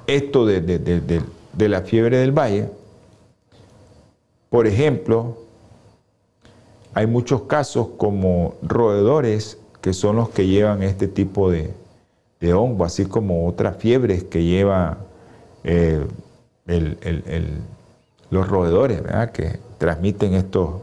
esto 0.08 0.46
de, 0.46 1.22
la 1.58 1.82
fiebre 1.82 2.18
del 2.18 2.32
valle, 2.32 2.70
por 4.50 4.68
ejemplo, 4.68 5.38
hay 6.94 7.06
muchos 7.06 7.44
casos 7.44 7.90
como 7.98 8.56
roedores 8.62 9.60
que 9.88 9.94
son 9.94 10.18
los 10.18 10.28
que 10.32 10.46
llevan 10.46 10.84
este 10.84 11.08
tipo 11.08 11.50
de, 11.50 11.74
hongo, 12.54 12.84
así 12.84 13.06
como 13.06 13.48
otras 13.48 13.78
fiebres 13.78 14.26
que 14.26 14.44
lleva 14.44 14.98
eh, 15.64 16.06
los 18.30 18.48
roedores, 18.50 19.02
¿verdad? 19.02 19.32
Que, 19.32 19.62
transmiten 19.78 20.34
estos, 20.34 20.82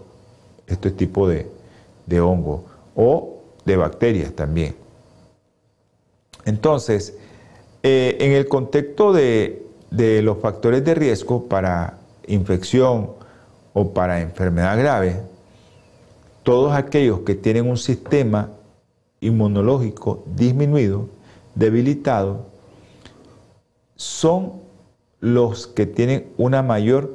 este 0.66 0.90
tipo 0.90 1.28
de, 1.28 1.50
de 2.06 2.20
hongos 2.22 2.62
o 2.96 3.42
de 3.66 3.76
bacterias 3.76 4.32
también. 4.32 4.74
Entonces, 6.46 7.14
eh, 7.82 8.16
en 8.20 8.32
el 8.32 8.48
contexto 8.48 9.12
de, 9.12 9.66
los 10.22 10.38
factores 10.38 10.82
de 10.82 10.94
riesgo 10.94 11.46
para 11.46 11.98
infección 12.26 13.10
o 13.74 13.92
para 13.92 14.22
enfermedad 14.22 14.78
grave, 14.78 15.20
todos 16.42 16.72
aquellos 16.72 17.20
que 17.20 17.34
tienen 17.34 17.68
un 17.68 17.76
sistema 17.76 18.48
inmunológico 19.24 20.24
disminuido, 20.34 21.08
debilitado, 21.54 22.46
son 23.96 24.52
los 25.20 25.66
que 25.66 25.87
tienen 25.87 26.28
una 26.37 26.62
mayor 26.62 27.14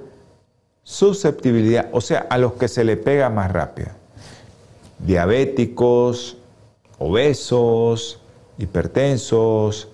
susceptibilidad, 0.83 1.89
o 1.91 2.01
sea, 2.01 2.25
a 2.29 2.37
los 2.37 2.53
que 2.53 2.67
se 2.67 2.83
le 2.83 2.97
pega 2.97 3.29
más 3.29 3.51
rápido. 3.51 3.89
Diabéticos, 4.97 6.37
obesos, 6.97 8.19
hipertensos, 8.57 9.87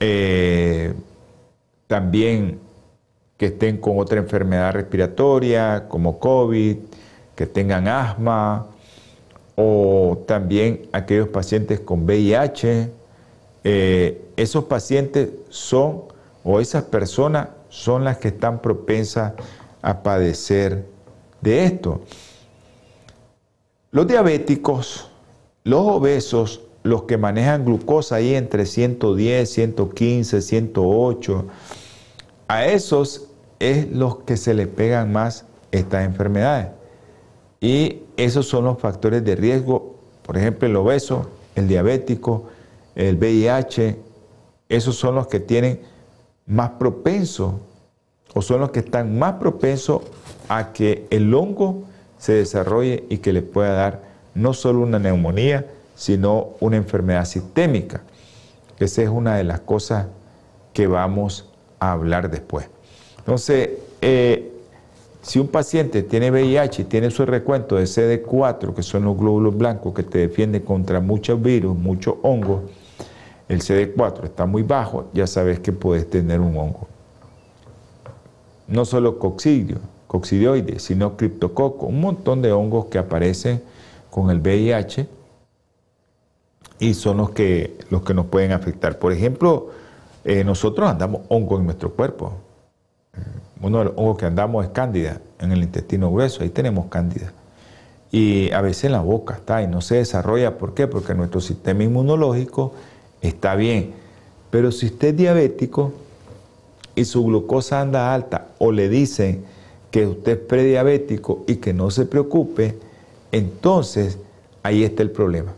eh, 0.00 0.94
también 1.86 2.58
que 3.36 3.46
estén 3.46 3.76
con 3.76 3.98
otra 3.98 4.18
enfermedad 4.18 4.72
respiratoria 4.72 5.86
como 5.88 6.18
COVID, 6.18 6.76
que 7.34 7.46
tengan 7.46 7.88
asma, 7.88 8.66
o 9.56 10.22
también 10.26 10.88
aquellos 10.92 11.28
pacientes 11.28 11.80
con 11.80 12.04
VIH. 12.04 12.90
Eh, 13.64 14.24
esos 14.36 14.64
pacientes 14.64 15.30
son, 15.48 16.02
o 16.44 16.60
esas 16.60 16.84
personas 16.84 17.48
son 17.68 18.04
las 18.04 18.18
que 18.18 18.28
están 18.28 18.60
propensas 18.60 19.34
a 19.82 20.02
padecer 20.02 20.86
de 21.40 21.64
esto. 21.64 22.00
Los 23.90 24.06
diabéticos, 24.06 25.10
los 25.64 25.80
obesos, 25.80 26.62
los 26.82 27.04
que 27.04 27.16
manejan 27.16 27.64
glucosa 27.64 28.16
ahí 28.16 28.34
entre 28.34 28.66
110, 28.66 29.48
115, 29.50 30.40
108, 30.40 31.46
a 32.48 32.66
esos 32.66 33.28
es 33.58 33.90
los 33.90 34.18
que 34.18 34.36
se 34.36 34.54
les 34.54 34.66
pegan 34.66 35.12
más 35.12 35.44
estas 35.70 36.04
enfermedades. 36.04 36.68
Y 37.62 38.00
esos 38.16 38.48
son 38.48 38.64
los 38.64 38.80
factores 38.80 39.24
de 39.24 39.36
riesgo, 39.36 39.94
por 40.24 40.36
ejemplo, 40.36 40.66
el 40.66 40.74
obeso, 40.74 41.30
el 41.54 41.68
diabético, 41.68 42.48
el 42.96 43.16
VIH, 43.16 43.98
esos 44.68 44.96
son 44.96 45.14
los 45.14 45.28
que 45.28 45.38
tienen 45.38 45.80
más 46.44 46.70
propenso 46.70 47.60
o 48.34 48.42
son 48.42 48.60
los 48.60 48.72
que 48.72 48.80
están 48.80 49.16
más 49.16 49.34
propensos 49.34 50.02
a 50.48 50.72
que 50.72 51.06
el 51.10 51.32
hongo 51.32 51.84
se 52.18 52.32
desarrolle 52.32 53.04
y 53.08 53.18
que 53.18 53.32
le 53.32 53.42
pueda 53.42 53.74
dar 53.74 54.02
no 54.34 54.54
solo 54.54 54.80
una 54.80 54.98
neumonía, 54.98 55.66
sino 55.94 56.50
una 56.58 56.76
enfermedad 56.76 57.26
sistémica. 57.26 58.02
Esa 58.80 59.02
es 59.02 59.08
una 59.08 59.36
de 59.36 59.44
las 59.44 59.60
cosas 59.60 60.06
que 60.72 60.88
vamos 60.88 61.48
a 61.78 61.92
hablar 61.92 62.28
después. 62.28 62.68
Entonces, 63.18 63.70
eh, 64.00 64.51
Si 65.22 65.38
un 65.38 65.46
paciente 65.46 66.02
tiene 66.02 66.32
VIH 66.32 66.82
y 66.82 66.84
tiene 66.86 67.08
su 67.10 67.24
recuento 67.24 67.76
de 67.76 67.84
CD4, 67.84 68.74
que 68.74 68.82
son 68.82 69.04
los 69.04 69.16
glóbulos 69.16 69.56
blancos 69.56 69.94
que 69.94 70.02
te 70.02 70.18
defienden 70.18 70.62
contra 70.62 71.00
muchos 71.00 71.40
virus, 71.40 71.78
muchos 71.78 72.16
hongos, 72.22 72.62
el 73.48 73.60
CD4 73.60 74.24
está 74.24 74.46
muy 74.46 74.64
bajo, 74.64 75.06
ya 75.12 75.28
sabes 75.28 75.60
que 75.60 75.70
puedes 75.70 76.10
tener 76.10 76.40
un 76.40 76.56
hongo. 76.56 76.88
No 78.66 78.84
solo 78.84 79.20
coccidio, 79.20 79.78
coccidioides, 80.08 80.82
sino 80.82 81.16
criptococo, 81.16 81.86
un 81.86 82.00
montón 82.00 82.42
de 82.42 82.50
hongos 82.50 82.86
que 82.86 82.98
aparecen 82.98 83.62
con 84.10 84.28
el 84.28 84.40
VIH 84.40 85.06
y 86.80 86.94
son 86.94 87.18
los 87.18 87.30
que, 87.30 87.78
los 87.90 88.02
que 88.02 88.12
nos 88.12 88.26
pueden 88.26 88.50
afectar. 88.50 88.98
Por 88.98 89.12
ejemplo, 89.12 89.70
eh, 90.24 90.42
nosotros 90.42 90.90
andamos 90.90 91.22
hongos 91.28 91.60
en 91.60 91.66
nuestro 91.66 91.92
cuerpo. 91.92 92.32
Uno 93.62 93.78
de 93.78 93.84
los 93.86 93.94
hongos 93.96 94.18
que 94.18 94.26
andamos 94.26 94.64
es 94.64 94.72
cándida 94.72 95.20
en 95.38 95.52
el 95.52 95.62
intestino 95.62 96.10
grueso, 96.10 96.42
ahí 96.42 96.50
tenemos 96.50 96.86
cándida. 96.86 97.32
Y 98.10 98.50
a 98.50 98.60
veces 98.60 98.84
en 98.84 98.92
la 98.92 99.00
boca 99.00 99.34
está 99.34 99.62
y 99.62 99.68
no 99.68 99.80
se 99.80 99.96
desarrolla. 99.96 100.58
¿Por 100.58 100.74
qué? 100.74 100.86
Porque 100.86 101.14
nuestro 101.14 101.40
sistema 101.40 101.84
inmunológico 101.84 102.74
está 103.22 103.54
bien. 103.54 103.92
Pero 104.50 104.70
si 104.72 104.86
usted 104.86 105.08
es 105.08 105.16
diabético 105.16 105.92
y 106.94 107.04
su 107.04 107.24
glucosa 107.24 107.80
anda 107.80 108.12
alta 108.12 108.48
o 108.58 108.72
le 108.72 108.88
dicen 108.88 109.44
que 109.90 110.06
usted 110.06 110.32
es 110.32 110.38
prediabético 110.38 111.44
y 111.46 111.56
que 111.56 111.72
no 111.72 111.90
se 111.90 112.04
preocupe, 112.04 112.78
entonces 113.30 114.18
ahí 114.62 114.84
está 114.84 115.02
el 115.02 115.10
problema. 115.10 115.54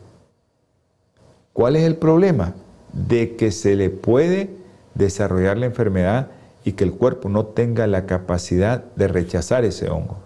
¿Cuál 1.52 1.76
es 1.76 1.84
el 1.84 1.96
problema? 1.96 2.54
De 2.92 3.34
que 3.34 3.50
se 3.50 3.74
le 3.74 3.90
puede 3.90 4.50
desarrollar 4.94 5.56
la 5.56 5.66
enfermedad 5.66 6.28
y 6.64 6.72
que 6.72 6.84
el 6.84 6.94
cuerpo 6.94 7.28
no 7.28 7.46
tenga 7.46 7.86
la 7.86 8.06
capacidad 8.06 8.84
de 8.96 9.06
rechazar 9.06 9.64
ese 9.64 9.90
hongo. 9.90 10.16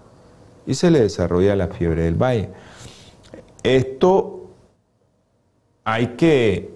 Y 0.66 0.74
se 0.74 0.90
le 0.90 1.00
desarrolla 1.00 1.56
la 1.56 1.68
fiebre 1.68 2.04
del 2.04 2.14
valle. 2.14 2.50
Esto 3.62 4.50
hay 5.84 6.08
que 6.16 6.70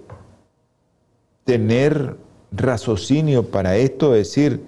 tener 1.45 2.17
raciocinio 2.51 3.49
para 3.49 3.77
esto, 3.77 4.11
decir, 4.11 4.65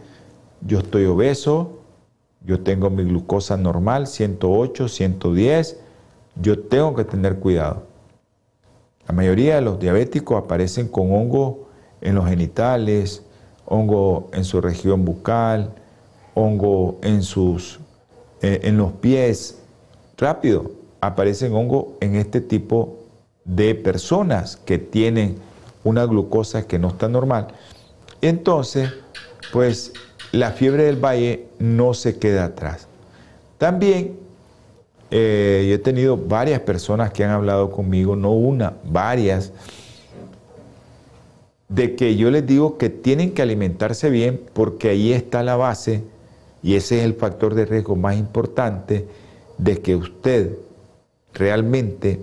yo 0.62 0.80
estoy 0.80 1.06
obeso, 1.06 1.80
yo 2.42 2.62
tengo 2.62 2.90
mi 2.90 3.04
glucosa 3.04 3.58
normal, 3.58 4.08
108, 4.08 4.88
110, 4.88 5.80
yo 6.42 6.60
tengo 6.60 6.96
que 6.96 7.04
tener 7.04 7.40
cuidado. 7.40 7.84
La 9.08 9.14
mayoría 9.14 9.56
de 9.56 9.62
los 9.62 9.80
diabéticos 9.80 10.42
aparecen 10.42 10.88
con 10.88 11.12
hongo 11.12 11.68
en 12.02 12.16
los 12.16 12.28
genitales, 12.28 13.25
hongo 13.66 14.30
en 14.34 14.44
su 14.44 14.62
región 14.62 15.06
bucal, 15.06 15.74
hongo 16.34 17.00
en, 17.02 17.24
sus, 17.24 17.80
eh, 18.42 18.62
en 18.64 18.78
los 18.78 18.92
pies. 18.94 19.60
Rápido, 20.18 20.72
aparecen 21.02 21.54
hongo 21.54 21.98
en 22.00 22.16
este 22.16 22.42
tipo 22.42 23.00
de 23.44 23.76
personas 23.76 24.58
que 24.58 24.78
tienen 24.78 25.38
una 25.84 26.06
glucosa 26.06 26.68
que 26.68 26.80
no 26.80 26.90
está 26.90 27.08
normal. 27.08 27.48
Entonces, 28.22 28.92
pues 29.52 29.94
la 30.32 30.52
fiebre 30.52 30.84
del 30.84 31.04
valle 31.04 31.48
no 31.60 31.94
se 31.94 32.18
queda 32.18 32.46
atrás. 32.46 32.88
También 33.58 34.18
eh, 35.12 35.66
yo 35.70 35.76
he 35.76 35.80
tenido 35.80 36.18
varias 36.18 36.60
personas 36.62 37.12
que 37.12 37.24
han 37.24 37.32
hablado 37.32 37.72
conmigo, 37.72 38.16
no 38.16 38.32
una, 38.32 38.74
varias, 38.84 39.52
de 41.68 41.96
que 41.96 42.16
yo 42.16 42.32
les 42.32 42.46
digo 42.46 42.78
que 42.78 42.90
tienen 42.90 43.32
que 43.32 43.42
alimentarse 43.42 44.10
bien 44.10 44.40
porque 44.54 44.90
ahí 44.90 45.14
está 45.14 45.44
la 45.44 45.56
base 45.56 46.04
y 46.62 46.76
ese 46.76 47.00
es 47.00 47.06
el 47.06 47.14
factor 47.14 47.56
de 47.56 47.66
riesgo 47.66 47.96
más 47.96 48.18
importante 48.18 49.06
de 49.58 49.82
que 49.82 49.96
usted 49.96 50.58
realmente 51.34 52.20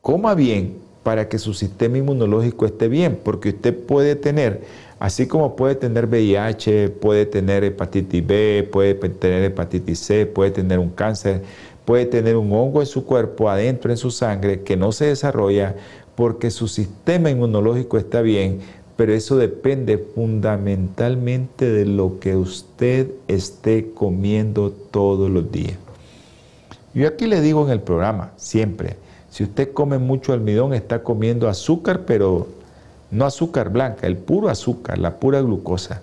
coma 0.00 0.34
bien 0.34 0.78
para 1.02 1.28
que 1.28 1.38
su 1.38 1.54
sistema 1.54 1.98
inmunológico 1.98 2.66
esté 2.66 2.88
bien, 2.88 3.18
porque 3.22 3.50
usted 3.50 3.74
puede 3.74 4.14
tener 4.14 4.62
Así 4.98 5.28
como 5.28 5.54
puede 5.54 5.76
tener 5.76 6.06
VIH, 6.06 6.88
puede 6.88 7.24
tener 7.24 7.62
hepatitis 7.62 8.26
B, 8.26 8.68
puede 8.70 8.94
tener 8.94 9.44
hepatitis 9.44 10.00
C, 10.00 10.26
puede 10.26 10.50
tener 10.50 10.80
un 10.80 10.90
cáncer, 10.90 11.42
puede 11.84 12.04
tener 12.04 12.36
un 12.36 12.52
hongo 12.52 12.80
en 12.80 12.86
su 12.86 13.04
cuerpo, 13.04 13.48
adentro 13.48 13.92
en 13.92 13.96
su 13.96 14.10
sangre, 14.10 14.62
que 14.62 14.76
no 14.76 14.90
se 14.90 15.06
desarrolla 15.06 15.76
porque 16.18 16.50
su 16.50 16.66
sistema 16.66 17.30
inmunológico 17.30 17.96
está 17.96 18.22
bien, 18.22 18.58
pero 18.96 19.14
eso 19.14 19.36
depende 19.36 19.98
fundamentalmente 19.98 21.70
de 21.70 21.86
lo 21.86 22.18
que 22.18 22.34
usted 22.34 23.12
esté 23.28 23.92
comiendo 23.92 24.72
todos 24.72 25.30
los 25.30 25.52
días. 25.52 25.76
Yo 26.92 27.06
aquí 27.06 27.28
le 27.28 27.40
digo 27.40 27.64
en 27.64 27.70
el 27.70 27.82
programa, 27.82 28.32
siempre, 28.34 28.96
si 29.30 29.44
usted 29.44 29.72
come 29.72 29.98
mucho 29.98 30.32
almidón, 30.32 30.74
está 30.74 31.04
comiendo 31.04 31.48
azúcar, 31.48 32.00
pero 32.04 32.48
no 33.12 33.24
azúcar 33.24 33.70
blanca, 33.70 34.08
el 34.08 34.16
puro 34.16 34.48
azúcar, 34.48 34.98
la 34.98 35.20
pura 35.20 35.40
glucosa. 35.40 36.02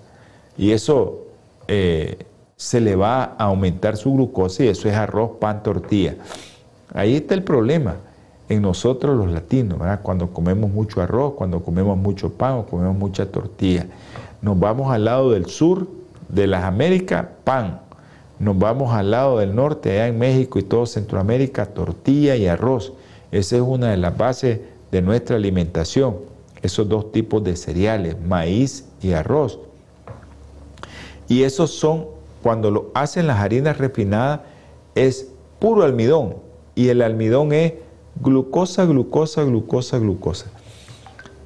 Y 0.56 0.70
eso 0.70 1.26
eh, 1.68 2.16
se 2.56 2.80
le 2.80 2.96
va 2.96 3.22
a 3.22 3.44
aumentar 3.44 3.98
su 3.98 4.14
glucosa 4.14 4.64
y 4.64 4.68
eso 4.68 4.88
es 4.88 4.94
arroz, 4.94 5.32
pan, 5.38 5.62
tortilla. 5.62 6.14
Ahí 6.94 7.16
está 7.16 7.34
el 7.34 7.42
problema 7.42 7.96
en 8.48 8.62
nosotros 8.62 9.16
los 9.16 9.30
latinos, 9.30 9.78
cuando 10.02 10.28
comemos 10.28 10.70
mucho 10.70 11.00
arroz, 11.00 11.34
cuando 11.34 11.60
comemos 11.60 11.96
mucho 11.96 12.32
pan 12.32 12.54
o 12.54 12.66
comemos 12.66 12.96
mucha 12.96 13.26
tortilla. 13.26 13.86
Nos 14.42 14.58
vamos 14.58 14.92
al 14.92 15.04
lado 15.04 15.32
del 15.32 15.46
sur 15.46 15.88
de 16.28 16.46
las 16.46 16.64
Américas, 16.64 17.26
pan. 17.44 17.80
Nos 18.38 18.58
vamos 18.58 18.94
al 18.94 19.10
lado 19.10 19.38
del 19.38 19.54
norte, 19.54 19.92
allá 19.92 20.08
en 20.08 20.18
México 20.18 20.58
y 20.58 20.62
todo 20.62 20.86
Centroamérica, 20.86 21.66
tortilla 21.66 22.36
y 22.36 22.46
arroz. 22.46 22.92
Esa 23.32 23.56
es 23.56 23.62
una 23.62 23.90
de 23.90 23.96
las 23.96 24.16
bases 24.16 24.60
de 24.92 25.02
nuestra 25.02 25.36
alimentación 25.36 26.16
esos 26.66 26.88
dos 26.88 27.12
tipos 27.12 27.42
de 27.44 27.56
cereales, 27.56 28.16
maíz 28.20 28.86
y 29.02 29.12
arroz. 29.12 29.58
Y 31.28 31.42
esos 31.42 31.70
son, 31.70 32.06
cuando 32.42 32.70
lo 32.70 32.90
hacen 32.94 33.26
las 33.26 33.38
harinas 33.38 33.78
refinadas, 33.78 34.40
es 34.94 35.28
puro 35.58 35.82
almidón. 35.84 36.36
Y 36.74 36.88
el 36.88 37.02
almidón 37.02 37.52
es 37.52 37.74
glucosa, 38.20 38.84
glucosa, 38.84 39.44
glucosa, 39.44 39.98
glucosa. 39.98 40.46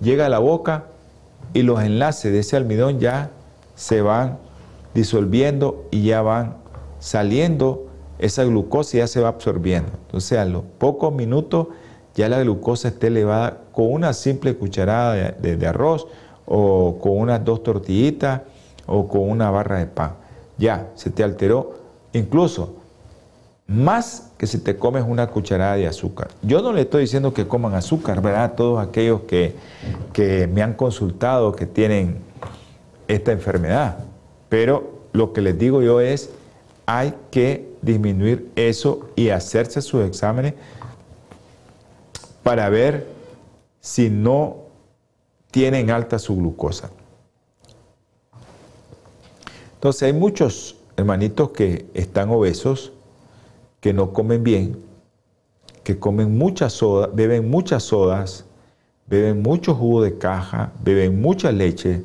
Llega 0.00 0.26
a 0.26 0.28
la 0.28 0.38
boca 0.38 0.86
y 1.52 1.62
los 1.62 1.82
enlaces 1.82 2.32
de 2.32 2.40
ese 2.40 2.56
almidón 2.56 3.00
ya 3.00 3.30
se 3.74 4.02
van 4.02 4.38
disolviendo 4.94 5.86
y 5.90 6.04
ya 6.04 6.22
van 6.22 6.56
saliendo, 6.98 7.86
esa 8.18 8.44
glucosa 8.44 8.98
ya 8.98 9.06
se 9.06 9.20
va 9.20 9.28
absorbiendo. 9.28 9.92
Entonces 10.06 10.38
a 10.38 10.44
los 10.44 10.62
pocos 10.78 11.12
minutos 11.12 11.68
ya 12.14 12.28
la 12.28 12.40
glucosa 12.40 12.88
está 12.88 13.06
elevada 13.06 13.62
con 13.72 13.92
una 13.92 14.12
simple 14.12 14.56
cucharada 14.56 15.14
de, 15.14 15.66
arroz 15.66 16.06
o 16.46 16.98
con 17.00 17.18
unas 17.18 17.44
dos 17.44 17.62
tortillitas 17.62 18.42
o 18.86 19.08
con 19.08 19.28
una 19.28 19.50
barra 19.50 19.78
de 19.78 19.86
pan. 19.86 20.14
Ya, 20.58 20.90
se 20.94 21.10
te 21.10 21.22
alteró 21.22 21.78
incluso 22.12 22.79
más 23.70 24.32
que 24.36 24.48
si 24.48 24.58
te 24.58 24.76
comes 24.76 25.04
una 25.06 25.28
cucharada 25.28 25.76
de 25.76 25.86
azúcar. 25.86 26.28
Yo 26.42 26.60
no 26.60 26.72
le 26.72 26.80
estoy 26.80 27.02
diciendo 27.02 27.32
que 27.32 27.46
coman 27.46 27.74
azúcar, 27.74 28.20
¿verdad? 28.20 28.54
Todos 28.56 28.84
aquellos 28.84 29.20
que, 29.22 29.54
que 30.12 30.48
me 30.48 30.60
han 30.60 30.74
consultado 30.74 31.54
que 31.54 31.66
tienen 31.66 32.18
esta 33.06 33.30
enfermedad. 33.30 33.98
Pero 34.48 35.04
lo 35.12 35.32
que 35.32 35.40
les 35.40 35.56
digo 35.56 35.82
yo 35.82 36.00
es, 36.00 36.30
hay 36.84 37.14
que 37.30 37.70
disminuir 37.80 38.50
eso 38.56 39.08
y 39.14 39.28
hacerse 39.28 39.80
sus 39.82 40.04
exámenes 40.04 40.54
para 42.42 42.68
ver 42.70 43.06
si 43.80 44.10
no 44.10 44.56
tienen 45.52 45.92
alta 45.92 46.18
su 46.18 46.34
glucosa. 46.34 46.90
Entonces 49.74 50.02
hay 50.02 50.12
muchos 50.12 50.74
hermanitos 50.96 51.50
que 51.50 51.86
están 51.94 52.30
obesos, 52.30 52.92
que 53.80 53.92
no 53.94 54.12
comen 54.12 54.44
bien, 54.44 54.76
que 55.82 55.98
comen 55.98 56.36
muchas 56.36 56.74
sodas, 56.74 57.10
beben 57.14 57.50
muchas 57.50 57.82
sodas, 57.82 58.44
beben 59.06 59.42
mucho 59.42 59.74
jugo 59.74 60.02
de 60.02 60.18
caja, 60.18 60.72
beben 60.84 61.20
mucha 61.20 61.50
leche, 61.50 62.02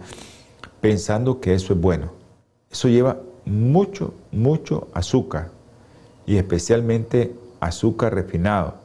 pensando 0.81 1.41
que 1.41 1.53
eso 1.53 1.73
es 1.73 1.79
bueno. 1.79 2.11
Eso 2.71 2.87
lleva 2.87 3.17
mucho, 3.45 4.13
mucho 4.31 4.87
azúcar 4.93 5.49
y 6.25 6.37
especialmente 6.37 7.35
azúcar 7.59 8.15
refinado. 8.15 8.75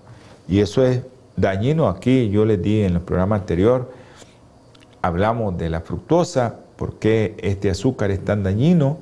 Y 0.49 0.61
eso 0.61 0.85
es 0.85 1.03
dañino 1.37 1.89
aquí, 1.89 2.29
yo 2.29 2.45
les 2.45 2.61
di 2.61 2.83
en 2.83 2.95
el 2.95 3.01
programa 3.01 3.37
anterior, 3.37 3.93
hablamos 5.01 5.57
de 5.57 5.71
la 5.71 5.81
fructosa, 5.81 6.57
por 6.77 6.99
qué 6.99 7.37
este 7.39 7.71
azúcar 7.71 8.11
es 8.11 8.25
tan 8.25 8.43
dañino 8.43 8.99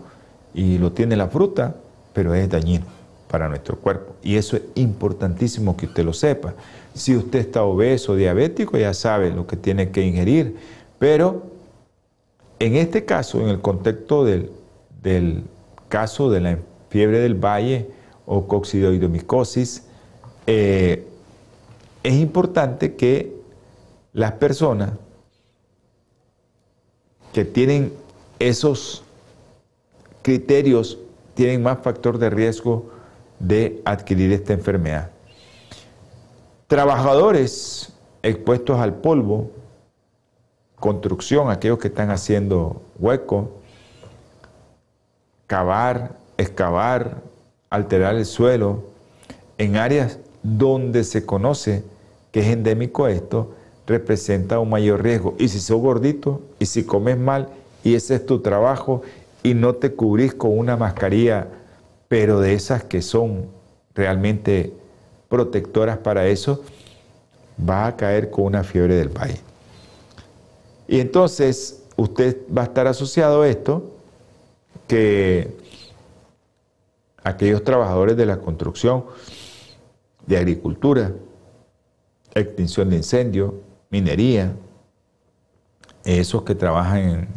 y 0.53 0.79
lo 0.79 0.93
tiene 0.93 1.17
la 1.17 1.29
fruta, 1.29 1.77
pero 2.13 2.35
es 2.35 2.49
dañino 2.49 2.98
para 3.29 3.49
nuestro 3.49 3.77
cuerpo. 3.77 4.15
Y 4.23 4.37
eso 4.37 4.57
es 4.57 4.63
importantísimo 4.75 5.77
que 5.77 5.87
usted 5.87 6.05
lo 6.05 6.13
sepa. 6.13 6.55
Si 6.95 7.17
usted 7.17 7.39
está 7.39 7.63
obeso, 7.63 8.17
diabético, 8.17 8.77
ya 8.77 8.95
sabe 8.95 9.31
lo 9.31 9.47
que 9.47 9.57
tiene 9.57 9.91
que 9.91 10.03
ingerir. 10.03 10.57
Pero 10.99 11.43
en 12.59 12.77
este 12.77 13.05
caso, 13.05 13.41
en 13.41 13.49
el 13.49 13.61
contexto 13.61 14.25
del, 14.25 14.51
del 15.03 15.45
caso 15.89 16.31
de 16.31 16.41
la 16.41 16.59
fiebre 16.91 17.21
del 17.21 17.35
valle 17.35 17.91
o 18.27 18.47
coccidioidomicosis, 18.47 19.85
eh, 20.47 21.07
es 22.03 22.15
importante 22.15 22.95
que 22.95 23.37
las 24.13 24.33
personas 24.33 24.93
que 27.33 27.45
tienen 27.45 27.93
esos 28.39 29.05
criterios 30.23 30.99
tienen 31.35 31.63
más 31.63 31.79
factor 31.83 32.19
de 32.19 32.31
riesgo 32.31 32.91
de 33.39 33.81
adquirir 33.85 34.33
esta 34.33 34.53
enfermedad. 34.53 35.11
Trabajadores 36.67 37.93
expuestos 38.23 38.79
al 38.79 38.95
polvo, 38.95 39.51
construcción, 40.77 41.51
aquellos 41.51 41.79
que 41.79 41.89
están 41.89 42.11
haciendo 42.11 42.83
hueco, 42.99 43.59
cavar, 45.47 46.17
excavar, 46.37 47.23
alterar 47.71 48.17
el 48.17 48.27
suelo, 48.27 48.85
en 49.57 49.77
áreas 49.77 50.19
donde 50.43 51.05
se 51.05 51.25
conoce 51.25 51.85
que 52.31 52.41
es 52.41 52.47
endémico 52.47 53.09
esto, 53.09 53.55
representa 53.87 54.61
un 54.61 54.71
mayor 54.71 55.03
riesgo. 55.03 55.35
Y 55.39 55.49
si 55.49 55.61
sos 55.61 55.81
gordito, 55.81 56.43
y 56.59 56.67
si 56.67 56.85
comes 56.85 57.19
mal, 57.19 57.49
y 57.83 57.95
ese 57.95 58.17
es 58.17 58.27
tu 58.27 58.41
trabajo, 58.41 59.03
y 59.43 59.55
no 59.55 59.75
te 59.75 59.95
cubrís 59.95 60.35
con 60.35 60.57
una 60.57 60.77
mascarilla, 60.77 61.49
pero 62.09 62.41
de 62.41 62.55
esas 62.55 62.85
que 62.85 63.03
son 63.03 63.47
realmente 63.95 64.73
protectoras 65.29 65.99
para 65.99 66.27
eso, 66.27 66.65
va 67.69 67.87
a 67.87 67.97
caer 67.97 68.31
con 68.31 68.45
una 68.45 68.65
fiebre 68.65 68.97
del 68.97 69.11
país. 69.11 69.43
Y 70.87 71.01
entonces 71.01 71.85
usted 71.97 72.39
va 72.57 72.63
a 72.63 72.65
estar 72.65 72.87
asociado 72.87 73.43
a 73.43 73.49
esto, 73.49 73.95
que 74.87 75.55
aquellos 77.23 77.63
trabajadores 77.63 78.17
de 78.17 78.25
la 78.25 78.39
construcción, 78.39 79.05
de 80.27 80.39
agricultura, 80.39 81.13
extinción 82.35 82.89
de 82.89 82.97
incendio, 82.97 83.61
minería, 83.91 84.55
esos 86.05 86.43
que 86.43 86.55
trabajan 86.55 87.29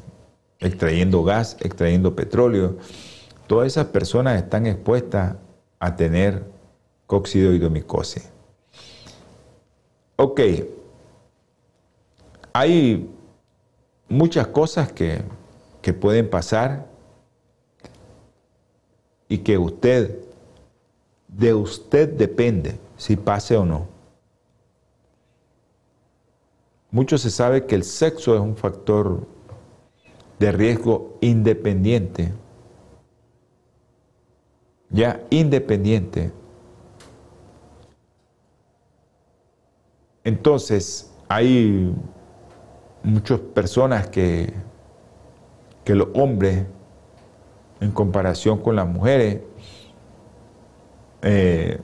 extrayendo 0.60 1.24
gas, 1.24 1.58
extrayendo 1.60 2.16
petróleo, 2.16 2.78
todas 3.52 3.68
esas 3.68 3.88
personas 3.88 4.42
están 4.42 4.66
expuestas 4.66 5.36
a 5.78 5.94
tener 5.98 6.46
coccidioidomicosis. 7.06 8.30
Ok, 10.16 10.40
hay 12.54 13.10
muchas 14.08 14.48
cosas 14.48 14.94
que, 14.94 15.22
que 15.82 15.92
pueden 15.92 16.30
pasar 16.30 16.88
y 19.28 19.40
que 19.40 19.58
usted, 19.58 20.18
de 21.28 21.54
usted 21.54 22.08
depende 22.08 22.80
si 22.96 23.18
pase 23.18 23.58
o 23.58 23.66
no. 23.66 23.86
Mucho 26.90 27.18
se 27.18 27.30
sabe 27.30 27.66
que 27.66 27.76
el 27.76 27.84
sexo 27.84 28.34
es 28.34 28.40
un 28.40 28.56
factor 28.56 29.28
de 30.40 30.54
riesgo 30.54 31.18
independiente, 31.20 32.32
ya 34.92 35.22
independiente. 35.30 36.32
Entonces, 40.24 41.12
hay 41.28 41.94
muchas 43.04 43.40
personas 43.40 44.08
que, 44.08 44.54
que 45.84 45.96
los 45.96 46.10
hombres, 46.14 46.66
en 47.80 47.92
comparación 47.92 48.60
con 48.60 48.76
las 48.76 48.88
mujeres, 48.88 49.42
eh, 51.24 51.80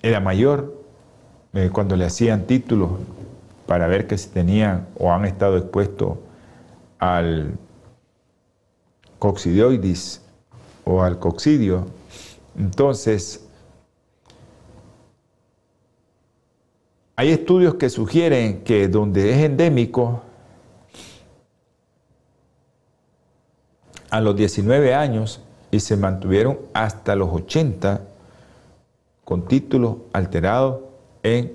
era 0.00 0.20
mayor 0.20 0.74
eh, 1.52 1.70
cuando 1.72 1.96
le 1.96 2.04
hacían 2.04 2.46
títulos 2.46 2.90
para 3.66 3.86
ver 3.88 4.06
que 4.06 4.16
si 4.16 4.28
tenían 4.28 4.86
o 4.98 5.12
han 5.12 5.24
estado 5.24 5.58
expuestos 5.58 6.18
al 6.98 7.58
coccidioides 9.18 10.22
o 10.88 11.02
al 11.02 11.18
coccidio. 11.18 11.86
Entonces, 12.56 13.46
hay 17.14 17.30
estudios 17.30 17.74
que 17.74 17.90
sugieren 17.90 18.64
que 18.64 18.88
donde 18.88 19.32
es 19.32 19.44
endémico, 19.44 20.22
a 24.10 24.22
los 24.22 24.34
19 24.34 24.94
años 24.94 25.42
y 25.70 25.80
se 25.80 25.94
mantuvieron 25.98 26.58
hasta 26.72 27.14
los 27.14 27.28
80 27.30 28.00
con 29.22 29.46
títulos 29.46 29.96
alterados 30.14 30.80
en 31.22 31.52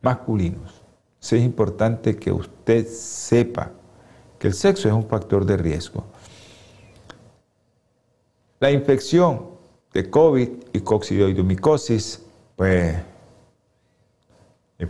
masculinos. 0.00 0.82
es 1.20 1.32
importante 1.32 2.14
que 2.14 2.30
usted 2.30 2.86
sepa 2.86 3.72
que 4.38 4.46
el 4.46 4.54
sexo 4.54 4.86
es 4.86 4.94
un 4.94 5.08
factor 5.08 5.44
de 5.44 5.56
riesgo. 5.56 6.04
La 8.58 8.70
infección 8.70 9.50
de 9.92 10.08
COVID 10.08 10.48
y 10.72 10.80
coccidioidomicosis, 10.80 12.22
pues 12.56 12.96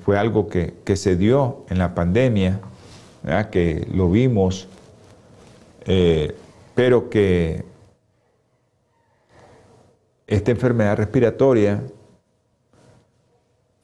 fue 0.02 0.18
algo 0.18 0.48
que, 0.48 0.96
se 0.96 1.16
dio 1.16 1.64
en 1.68 1.78
la 1.78 1.94
pandemia, 1.94 2.60
que 3.50 3.86
lo 3.92 4.10
vimos, 4.10 4.68
eh, 5.84 6.34
pero 6.74 7.08
que 7.10 7.64
esta 10.26 10.50
enfermedad 10.50 10.96
respiratoria 10.96 11.82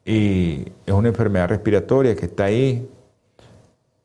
y 0.05 0.65
es 0.85 0.93
una 0.93 1.09
enfermedad 1.09 1.49
respiratoria 1.49 2.17
que 2.17 2.27
está 2.27 2.45
ahí. 2.45 2.89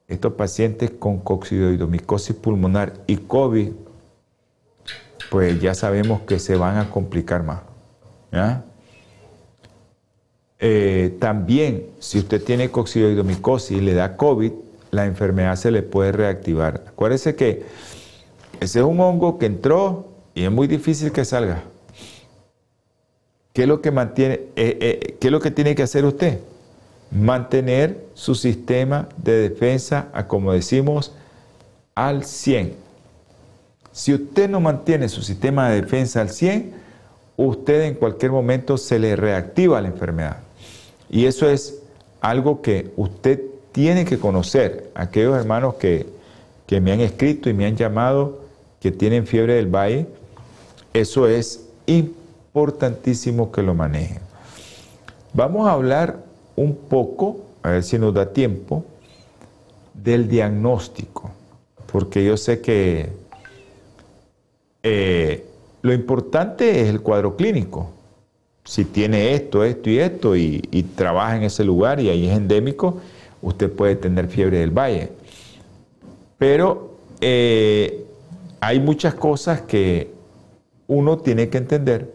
Estos 0.07 0.33
pacientes 0.33 0.91
con 0.91 1.19
coccidioidomicosis 1.19 2.35
pulmonar 2.35 2.93
y 3.07 3.17
COVID, 3.17 3.71
pues 5.29 5.59
ya 5.61 5.73
sabemos 5.73 6.21
que 6.21 6.39
se 6.39 6.55
van 6.55 6.77
a 6.77 6.89
complicar 6.89 7.43
más. 7.43 7.61
Eh, 10.59 11.15
también, 11.19 11.85
si 11.99 12.19
usted 12.19 12.43
tiene 12.43 12.69
coccidioidomicosis 12.69 13.77
y 13.77 13.81
le 13.81 13.93
da 13.93 14.17
COVID, 14.17 14.51
la 14.91 15.05
enfermedad 15.05 15.55
se 15.55 15.71
le 15.71 15.83
puede 15.83 16.11
reactivar. 16.11 16.83
Acuérdese 16.87 17.35
que 17.35 17.63
ese 18.59 18.79
es 18.79 18.85
un 18.85 18.99
hongo 18.99 19.37
que 19.37 19.45
entró 19.45 20.07
y 20.33 20.43
es 20.43 20.51
muy 20.51 20.67
difícil 20.67 21.11
que 21.11 21.25
salga. 21.25 21.63
¿Qué 23.53 23.63
es 23.63 23.67
lo 23.67 23.81
que 23.81 23.89
eh, 23.89 24.49
eh, 24.55 25.29
lo 25.29 25.39
que 25.39 25.51
tiene 25.51 25.75
que 25.75 25.83
hacer 25.83 26.05
usted? 26.05 26.39
Mantener 27.11 28.05
su 28.13 28.35
sistema 28.35 29.07
de 29.17 29.49
defensa, 29.49 30.09
a, 30.13 30.27
como 30.27 30.53
decimos, 30.53 31.13
al 31.95 32.23
100. 32.23 32.86
Si 33.97 34.13
usted 34.13 34.47
no 34.47 34.59
mantiene 34.59 35.09
su 35.09 35.23
sistema 35.23 35.69
de 35.69 35.81
defensa 35.81 36.21
al 36.21 36.29
100, 36.29 36.71
usted 37.35 37.81
en 37.81 37.95
cualquier 37.95 38.31
momento 38.31 38.77
se 38.77 38.99
le 38.99 39.15
reactiva 39.15 39.81
la 39.81 39.87
enfermedad. 39.87 40.37
Y 41.09 41.25
eso 41.25 41.49
es 41.49 41.79
algo 42.21 42.61
que 42.61 42.91
usted 42.95 43.41
tiene 43.71 44.05
que 44.05 44.19
conocer. 44.19 44.91
Aquellos 44.93 45.35
hermanos 45.35 45.75
que, 45.79 46.05
que 46.67 46.79
me 46.79 46.91
han 46.91 46.99
escrito 46.99 47.49
y 47.49 47.55
me 47.55 47.65
han 47.65 47.75
llamado 47.75 48.41
que 48.79 48.91
tienen 48.91 49.25
fiebre 49.25 49.55
del 49.55 49.65
valle, 49.65 50.05
eso 50.93 51.27
es 51.27 51.65
importantísimo 51.87 53.51
que 53.51 53.63
lo 53.63 53.73
manejen. 53.73 54.19
Vamos 55.33 55.67
a 55.67 55.71
hablar 55.71 56.23
un 56.55 56.75
poco, 56.75 57.37
a 57.63 57.71
ver 57.71 57.83
si 57.83 57.97
nos 57.97 58.13
da 58.13 58.31
tiempo, 58.31 58.85
del 59.95 60.29
diagnóstico, 60.29 61.31
porque 61.91 62.23
yo 62.23 62.37
sé 62.37 62.61
que 62.61 63.25
eh, 64.89 65.45
lo 65.81 65.93
importante 65.93 66.81
es 66.81 66.87
el 66.87 67.01
cuadro 67.01 67.35
clínico. 67.35 67.89
Si 68.63 68.85
tiene 68.85 69.33
esto, 69.33 69.65
esto 69.65 69.89
y 69.89 69.99
esto 69.99 70.35
y, 70.35 70.61
trabaja 70.95 71.35
en 71.35 71.43
ese 71.43 71.65
lugar 71.65 71.99
y 71.99 72.09
ahí 72.09 72.27
es 72.27 72.37
endémico, 72.37 73.01
usted 73.41 73.69
puede 73.69 73.97
tener 73.97 74.27
fiebre 74.27 74.59
del 74.59 74.71
valle. 74.71 75.11
Pero 76.37 76.95
eh, 77.19 78.05
hay 78.61 78.79
muchas 78.79 79.13
cosas 79.13 79.61
que 79.61 80.11
uno 80.87 81.17
tiene 81.17 81.49
que 81.49 81.57
entender 81.57 82.13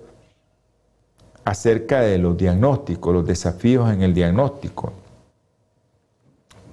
acerca 1.45 2.01
de 2.01 2.17
los 2.17 2.37
diagnósticos, 2.39 3.13
los 3.13 3.27
desafíos 3.27 3.93
en 3.93 4.03
el 4.03 4.15
diagnóstico. 4.15 4.93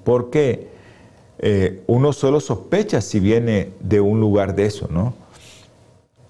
Porque 0.06 0.70
eh, 1.40 1.84
uno 1.88 2.14
solo 2.14 2.40
sospecha 2.40 3.02
si 3.02 3.20
viene 3.20 3.72
de 3.82 4.00
un 4.00 4.20
lugar 4.20 4.56
de 4.56 4.66
eso, 4.66 4.88
¿no? 4.90 5.14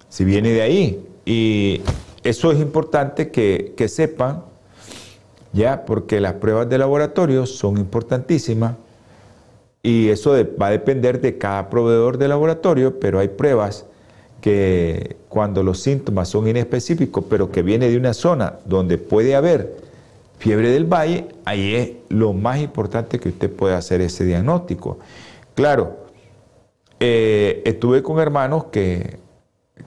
Si 0.09 0.25
viene 0.25 0.49
de 0.51 0.61
ahí. 0.61 1.05
Y 1.25 1.81
eso 2.23 2.51
es 2.51 2.59
importante 2.59 3.31
que, 3.31 3.87
sepan, 3.87 4.43
ya, 5.53 5.85
porque 5.85 6.19
las 6.19 6.33
pruebas 6.33 6.69
de 6.69 6.77
laboratorio 6.77 7.45
son 7.45 7.77
importantísimas 7.77 8.75
y 9.81 10.09
eso 10.09 10.35
va 10.61 10.67
a 10.67 10.71
depender 10.71 11.21
de 11.21 11.37
cada 11.37 11.69
proveedor 11.69 12.17
de 12.17 12.27
laboratorio, 12.27 12.99
pero 12.99 13.19
hay 13.19 13.29
pruebas 13.29 13.85
que 14.41 15.15
cuando 15.29 15.63
los 15.63 15.79
síntomas 15.79 16.27
son 16.27 16.47
inespecíficos, 16.47 17.23
pero 17.29 17.51
que 17.51 17.61
viene 17.61 17.89
de 17.89 17.97
una 17.97 18.13
zona 18.13 18.59
donde 18.65 18.97
puede 18.97 19.35
haber 19.35 19.77
fiebre 20.37 20.71
del 20.71 20.85
valle, 20.85 21.27
ahí 21.45 21.75
es 21.75 21.91
lo 22.09 22.33
más 22.33 22.59
importante 22.59 23.19
que 23.19 23.29
usted 23.29 23.51
puede 23.51 23.75
hacer 23.75 24.01
ese 24.01 24.25
diagnóstico. 24.25 24.99
Claro, 25.55 25.97
eh, 26.99 27.61
estuve 27.65 28.03
con 28.03 28.19
hermanos 28.19 28.65
que, 28.65 29.19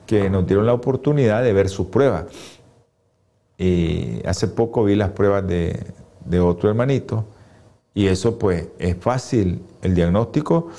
que 0.06 0.30
nos 0.30 0.46
dieron 0.46 0.66
la 0.66 0.74
oportunidad 0.74 1.42
de 1.42 1.52
ver 1.52 1.68
sus 1.68 1.86
pruebas. 1.86 2.26
Y 3.58 4.26
hace 4.26 4.48
poco 4.48 4.84
vi 4.84 4.96
las 4.96 5.10
pruebas 5.10 5.46
de, 5.46 6.40
otro 6.40 6.68
hermanito 6.68 7.24
y 7.94 8.06
eso 8.06 8.38
pues 8.38 8.68
es 8.78 8.96
fácil 8.96 9.62
el 9.82 9.94
diagnóstico, 9.94 10.70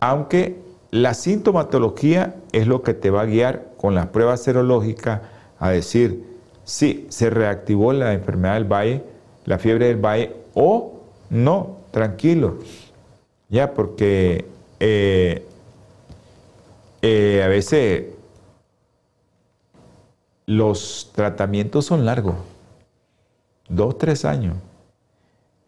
aunque 0.00 0.58
la 0.90 1.14
sintomatología 1.14 2.36
es 2.52 2.66
lo 2.66 2.82
que 2.82 2.94
te 2.94 3.10
va 3.10 3.22
a 3.22 3.26
guiar 3.26 3.72
con 3.76 3.94
las 3.94 4.08
pruebas 4.08 4.42
serológicas 4.42 5.22
a 5.58 5.70
decir 5.70 6.24
si 6.64 7.06
se 7.08 7.30
reactivó 7.30 7.92
la 7.92 8.12
enfermedad 8.14 8.54
del 8.54 8.64
valle, 8.64 9.02
la 9.44 9.58
fiebre 9.58 9.86
del 9.86 10.04
valle 10.04 10.34
o 10.54 11.00
no, 11.30 11.78
tranquilo, 11.90 12.58
ya 13.48 13.72
porque 13.72 14.44
eh, 14.80 15.46
eh, 17.02 17.42
a 17.44 17.48
veces 17.48 18.13
los 20.46 21.10
tratamientos 21.14 21.86
son 21.86 22.04
largos, 22.04 22.36
dos, 23.68 23.98
tres 23.98 24.24
años. 24.24 24.56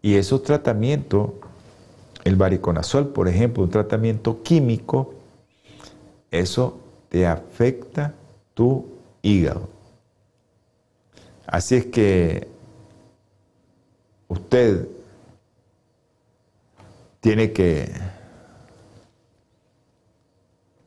Y 0.01 0.15
esos 0.15 0.43
tratamientos, 0.43 1.31
el 2.23 2.35
variconazol, 2.35 3.09
por 3.09 3.27
ejemplo, 3.27 3.63
un 3.63 3.69
tratamiento 3.69 4.43
químico, 4.43 5.13
eso 6.31 6.79
te 7.09 7.25
afecta 7.25 8.13
tu 8.53 8.85
hígado. 9.21 9.69
Así 11.45 11.75
es 11.75 11.85
que 11.85 12.47
usted 14.27 14.87
tiene 17.21 17.51
que 17.53 17.91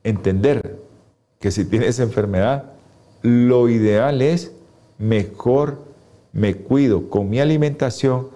entender 0.03 0.79
que 1.39 1.51
si 1.51 1.65
tiene 1.65 1.87
esa 1.87 2.03
enfermedad, 2.03 2.71
lo 3.21 3.69
ideal 3.69 4.21
es 4.21 4.51
mejor 4.97 5.79
me 6.33 6.55
cuido 6.55 7.09
con 7.09 7.29
mi 7.29 7.39
alimentación, 7.39 8.27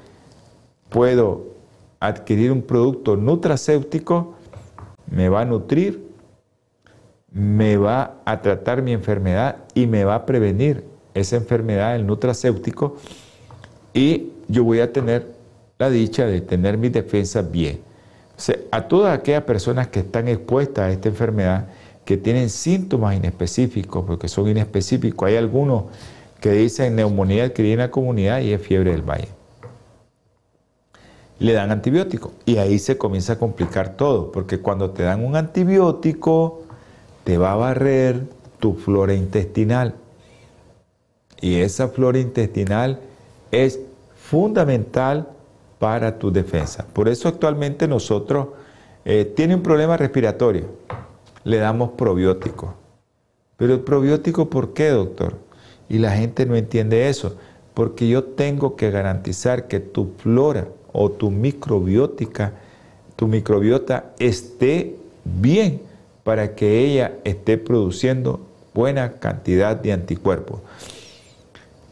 puedo 0.89 1.55
adquirir 1.99 2.51
un 2.51 2.61
producto 2.61 3.15
nutracéutico, 3.15 4.35
me 5.09 5.29
va 5.29 5.41
a 5.41 5.45
nutrir, 5.45 6.05
me 7.31 7.77
va 7.77 8.17
a 8.25 8.41
tratar 8.41 8.81
mi 8.81 8.91
enfermedad 8.91 9.57
y 9.73 9.87
me 9.87 10.03
va 10.03 10.15
a 10.15 10.25
prevenir 10.25 10.83
esa 11.13 11.37
enfermedad, 11.37 11.95
el 11.95 12.05
nutracéutico, 12.05 12.97
y 13.93 14.31
yo 14.47 14.63
voy 14.63 14.81
a 14.81 14.91
tener 14.91 15.33
la 15.77 15.89
dicha 15.89 16.25
de 16.25 16.41
tener 16.41 16.77
mi 16.77 16.89
defensa 16.89 17.41
bien. 17.41 17.79
a 18.71 18.87
todas 18.87 19.17
aquellas 19.17 19.43
personas 19.43 19.87
que 19.87 19.99
están 19.99 20.27
expuestas 20.27 20.85
a 20.85 20.91
esta 20.91 21.07
enfermedad, 21.07 21.67
que 22.05 22.17
tienen 22.17 22.49
síntomas 22.49 23.15
inespecíficos, 23.15 24.05
porque 24.05 24.27
son 24.27 24.47
inespecíficos, 24.47 25.27
hay 25.27 25.35
algunos 25.35 25.85
que 26.39 26.51
dicen 26.51 26.95
neumonía 26.95 27.45
adquirida 27.45 27.73
en 27.73 27.79
la 27.79 27.91
comunidad 27.91 28.41
y 28.41 28.53
es 28.53 28.61
fiebre 28.61 28.91
del 28.91 29.01
valle. 29.01 29.29
Le 31.39 31.53
dan 31.53 31.71
antibiótico 31.71 32.31
y 32.45 32.57
ahí 32.57 32.79
se 32.79 32.97
comienza 32.97 33.33
a 33.33 33.39
complicar 33.39 33.97
todo, 33.97 34.31
porque 34.31 34.59
cuando 34.59 34.91
te 34.91 35.03
dan 35.03 35.25
un 35.25 35.35
antibiótico, 35.35 36.61
te 37.23 37.37
va 37.37 37.53
a 37.53 37.55
barrer 37.55 38.21
tu 38.59 38.75
flora 38.75 39.13
intestinal. 39.13 39.95
Y 41.41 41.55
esa 41.55 41.89
flora 41.89 42.19
intestinal 42.19 42.99
es 43.51 43.79
fundamental 44.15 45.27
para 45.79 46.17
tu 46.17 46.31
defensa. 46.31 46.85
Por 46.93 47.09
eso 47.09 47.27
actualmente 47.27 47.87
nosotros 47.87 48.49
eh, 49.03 49.31
tiene 49.35 49.55
un 49.55 49.61
problema 49.61 49.97
respiratorio, 49.97 50.67
le 51.45 51.57
damos 51.57 51.91
probiótico. 51.91 52.73
Pero 53.55 53.75
el 53.75 53.79
probiótico, 53.79 54.49
¿por 54.49 54.73
qué, 54.73 54.89
doctor? 54.89 55.37
Y 55.87 55.99
la 55.99 56.11
gente 56.11 56.45
no 56.45 56.55
entiende 56.55 57.07
eso, 57.07 57.37
porque 57.73 58.09
yo 58.09 58.23
tengo 58.23 58.75
que 58.75 58.91
garantizar 58.91 59.67
que 59.67 59.79
tu 59.79 60.11
flora 60.17 60.67
o 60.91 61.11
tu 61.11 61.31
microbiótica, 61.31 62.53
tu 63.15 63.27
microbiota 63.27 64.13
esté 64.19 64.97
bien 65.23 65.81
para 66.23 66.55
que 66.55 66.79
ella 66.79 67.13
esté 67.23 67.57
produciendo 67.57 68.41
buena 68.73 69.13
cantidad 69.13 69.75
de 69.75 69.93
anticuerpos. 69.93 70.59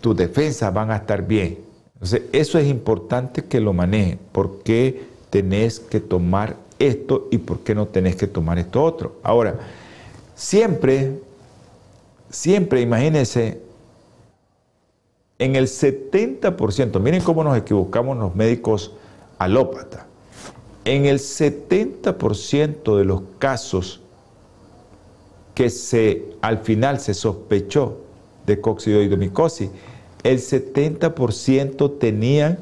Tus 0.02 0.18
defensas 0.18 0.74
van 0.74 0.92
a 0.92 0.98
estar 0.98 1.26
bien. 1.26 1.60
Entonces, 1.94 2.24
eso 2.34 2.58
es 2.58 2.68
importante 2.68 3.46
que 3.46 3.62
lo 3.62 3.72
manejen. 3.72 4.20
¿Por 4.32 4.64
qué 4.64 5.04
tenés 5.30 5.80
que 5.80 6.00
tomar 6.00 6.58
esto 6.88 7.28
y 7.32 7.38
por 7.38 7.60
qué 7.60 7.76
no 7.76 7.88
tenés 7.88 8.16
que 8.16 8.28
tomar 8.28 8.60
esto 8.60 8.84
otro? 8.84 9.18
Ahora, 9.24 9.60
siempre, 10.36 11.20
siempre 12.30 12.82
imagínense 12.82 13.62
en 15.40 15.56
el 15.56 15.68
70%, 15.68 17.00
miren 17.00 17.22
cómo 17.22 17.44
nos 17.44 17.58
equivocamos 17.58 18.18
los 18.18 18.36
médicos 18.36 18.94
alópatas, 19.38 20.06
en 20.86 21.06
el 21.06 21.20
70% 21.20 22.98
de 22.98 23.06
los 23.06 23.22
casos 23.40 24.02
que 25.56 25.70
se, 25.70 26.26
al 26.42 26.60
final 26.60 27.00
se 27.00 27.14
sospechó 27.14 27.98
de 28.46 28.60
coccidioidomicosis, 28.60 29.70
el 30.24 30.40
70% 30.40 32.00
tenían, 32.00 32.60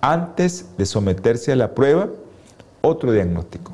antes 0.00 0.66
de 0.76 0.86
someterse 0.86 1.52
a 1.52 1.56
la 1.56 1.74
prueba, 1.74 2.08
otro 2.80 3.12
diagnóstico. 3.12 3.72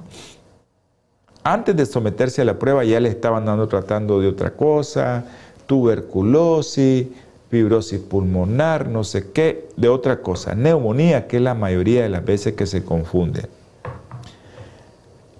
Antes 1.43 1.77
de 1.77 1.87
someterse 1.87 2.43
a 2.43 2.45
la 2.45 2.59
prueba 2.59 2.85
ya 2.85 3.01
le 3.01 3.11
estaban 3.11 3.45
dando 3.45 3.69
tratando 3.69 4.21
de 4.21 4.29
otra 4.29 4.53
cosa, 4.53 5.27
tuberculosis, 5.67 7.09
fibrosis 7.51 8.01
pulmonar, 8.01 8.89
no 8.89 9.05
sé 9.05 9.31
qué, 9.31 9.69
de 9.77 9.89
otra 9.89 10.23
cosa, 10.23 10.55
neumonía, 10.55 11.27
que 11.27 11.37
es 11.37 11.43
la 11.43 11.55
mayoría 11.55 12.03
de 12.03 12.09
las 12.09 12.25
veces 12.25 12.55
que 12.55 12.67
se 12.67 12.85
confunde. 12.85 13.49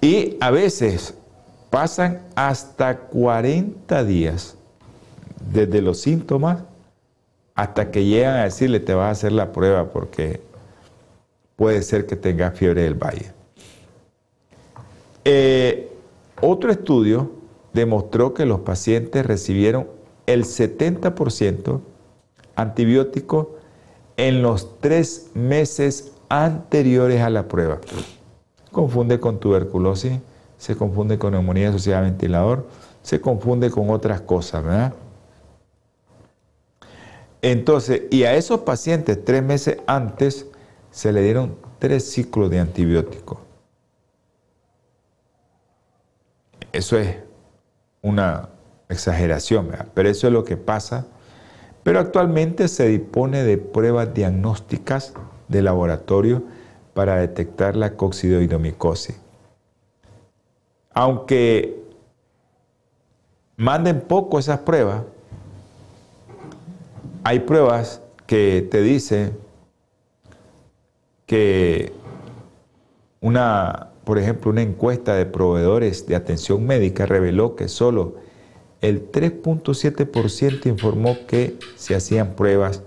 Y 0.01 0.37
a 0.41 0.51
veces 0.51 1.15
pasan 1.71 2.21
hasta 2.35 2.99
40 2.99 4.05
días 4.05 4.57
desde 5.53 5.83
los 5.83 6.01
síntomas 6.01 6.59
hasta 7.55 7.91
que 7.91 8.05
llegan 8.05 8.37
a 8.37 8.45
decirle 8.45 8.81
te 8.81 8.95
vas 8.95 9.09
a 9.09 9.11
hacer 9.11 9.33
la 9.33 9.53
prueba 9.53 9.91
porque 9.91 10.41
puede 11.57 11.83
ser 11.83 12.07
que 12.07 12.17
tengas 12.17 12.59
fiebre 12.59 12.83
del 12.83 12.95
valle. 12.95 13.33
Eh, 15.25 15.91
otro 16.41 16.71
estudio 16.71 17.31
demostró 17.73 18.35
que 18.35 18.47
los 18.47 18.61
pacientes 18.61 19.25
recibieron 19.25 19.89
el 20.27 20.45
70% 20.45 21.81
antibiótico 22.57 23.57
en 24.17 24.43
los 24.43 24.79
tres 24.81 25.31
meses 25.35 26.13
anteriores 26.29 27.21
a 27.21 27.31
la 27.31 27.49
prueba. 27.49 27.81
Confunde 28.71 29.21
con 29.21 29.39
tuberculosis, 29.39 30.19
se 30.59 30.77
confunde 30.77 31.19
con 31.19 31.33
neumonía 31.33 31.71
asociada 31.71 32.01
a 32.01 32.03
ventilador, 32.03 32.67
se 33.03 33.21
confunde 33.21 33.71
con 33.71 33.91
otras 33.91 34.21
cosas, 34.21 34.65
¿verdad? 34.65 34.95
Entonces, 37.43 38.03
y 38.11 38.23
a 38.25 38.35
esos 38.35 38.61
pacientes 38.61 39.23
tres 39.23 39.43
meses 39.43 39.79
antes 39.87 40.47
se 40.91 41.13
le 41.13 41.23
dieron 41.23 41.57
tres 41.79 42.11
ciclos 42.11 42.51
de 42.51 42.61
antibióticos. 42.61 43.44
Eso 46.75 46.99
es 46.99 47.17
una 48.03 48.51
exageración, 48.91 49.69
¿verdad? 49.69 49.89
pero 49.95 50.11
eso 50.11 50.27
es 50.27 50.33
lo 50.33 50.45
que 50.45 50.59
pasa 50.59 51.07
pero 51.85 52.01
actualmente 52.01 52.67
se 52.67 52.89
dispone 52.89 53.45
de 53.45 53.59
pruebas 53.59 54.13
diagnósticas 54.15 55.13
de 55.49 55.63
laboratorio 55.63 56.43
para 56.95 57.17
detectar 57.17 57.77
la 57.77 57.95
coccidioidomicosis. 57.95 59.21
Aunque 60.95 61.79
manden 63.57 64.01
poco 64.01 64.39
esas 64.39 64.61
pruebas, 64.61 65.03
hay 67.23 67.41
pruebas 67.41 68.01
que 68.27 68.67
te 68.71 68.81
dicen 68.81 69.37
que 71.27 71.93
una, 73.21 73.91
por 74.05 74.19
ejemplo, 74.19 74.51
una 74.51 74.63
encuesta 74.63 75.15
de 75.15 75.27
proveedores 75.27 76.07
de 76.07 76.17
atención 76.17 76.67
médica 76.67 77.07
reveló 77.07 77.57
que 77.57 77.69
solo 77.69 78.17
el 78.81 79.11
3.7% 79.11 80.67
informó 80.67 81.17
que 81.27 81.59
se 81.77 81.95
hacían 81.95 82.35
pruebas 82.35 82.83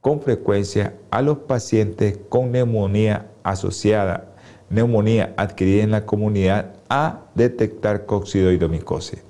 con 0.00 0.22
frecuencia 0.22 0.94
a 1.10 1.20
los 1.20 1.38
pacientes 1.38 2.18
con 2.28 2.52
neumonía 2.52 3.30
asociada, 3.42 4.34
neumonía 4.70 5.34
adquirida 5.36 5.82
en 5.82 5.90
la 5.90 6.06
comunidad, 6.06 6.76
a 6.88 7.26
detectar 7.34 8.06
coccidioidomicosis. 8.06 9.22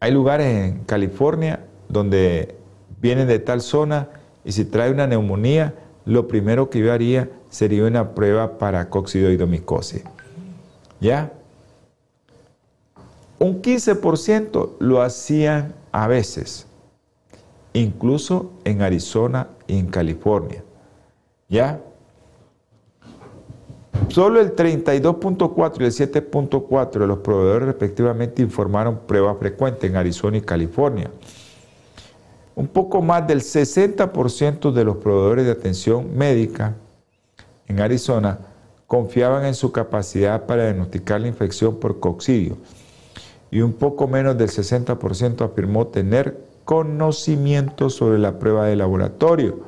Hay 0.00 0.10
lugares 0.10 0.46
en 0.46 0.84
California 0.84 1.66
donde 1.88 2.56
vienen 3.00 3.28
de 3.28 3.38
tal 3.38 3.60
zona 3.60 4.08
y 4.44 4.52
si 4.52 4.64
trae 4.64 4.90
una 4.90 5.06
neumonía, 5.06 5.74
lo 6.06 6.28
primero 6.28 6.70
que 6.70 6.80
yo 6.80 6.92
haría 6.92 7.28
sería 7.54 7.84
una 7.84 8.16
prueba 8.16 8.58
para 8.58 8.90
coccidioidomicosis. 8.90 10.02
¿Ya? 11.00 11.32
Un 13.38 13.62
15% 13.62 14.70
lo 14.80 15.02
hacían 15.02 15.72
a 15.92 16.08
veces, 16.08 16.66
incluso 17.72 18.50
en 18.64 18.82
Arizona 18.82 19.50
y 19.68 19.78
en 19.78 19.86
California. 19.86 20.64
¿Ya? 21.48 21.80
Solo 24.08 24.40
el 24.40 24.56
32.4 24.56 25.80
y 25.80 25.84
el 25.84 25.92
7.4 25.92 26.98
de 26.98 27.06
los 27.06 27.18
proveedores 27.18 27.68
respectivamente 27.68 28.42
informaron 28.42 28.98
pruebas 29.06 29.38
frecuentes 29.38 29.88
en 29.88 29.94
Arizona 29.94 30.38
y 30.38 30.40
California. 30.40 31.08
Un 32.56 32.66
poco 32.66 33.00
más 33.00 33.24
del 33.28 33.42
60% 33.42 34.72
de 34.72 34.84
los 34.84 34.96
proveedores 34.96 35.44
de 35.44 35.52
atención 35.52 36.16
médica 36.16 36.74
en 37.68 37.80
Arizona 37.80 38.38
confiaban 38.86 39.44
en 39.44 39.54
su 39.54 39.72
capacidad 39.72 40.46
para 40.46 40.64
diagnosticar 40.64 41.20
la 41.20 41.28
infección 41.28 41.80
por 41.80 42.00
coccidio 42.00 42.56
y 43.50 43.60
un 43.60 43.72
poco 43.72 44.08
menos 44.08 44.36
del 44.36 44.48
60% 44.48 45.44
afirmó 45.44 45.86
tener 45.86 46.38
conocimiento 46.64 47.90
sobre 47.90 48.18
la 48.18 48.38
prueba 48.38 48.66
de 48.66 48.76
laboratorio 48.76 49.60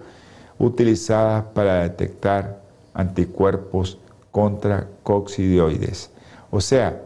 utilizada 0.59 1.53
para 1.53 1.83
detectar 1.83 2.63
anticuerpos 2.95 3.99
contra 4.33 4.89
coccidioides. 5.03 6.11
O 6.51 6.61
sea, 6.61 7.03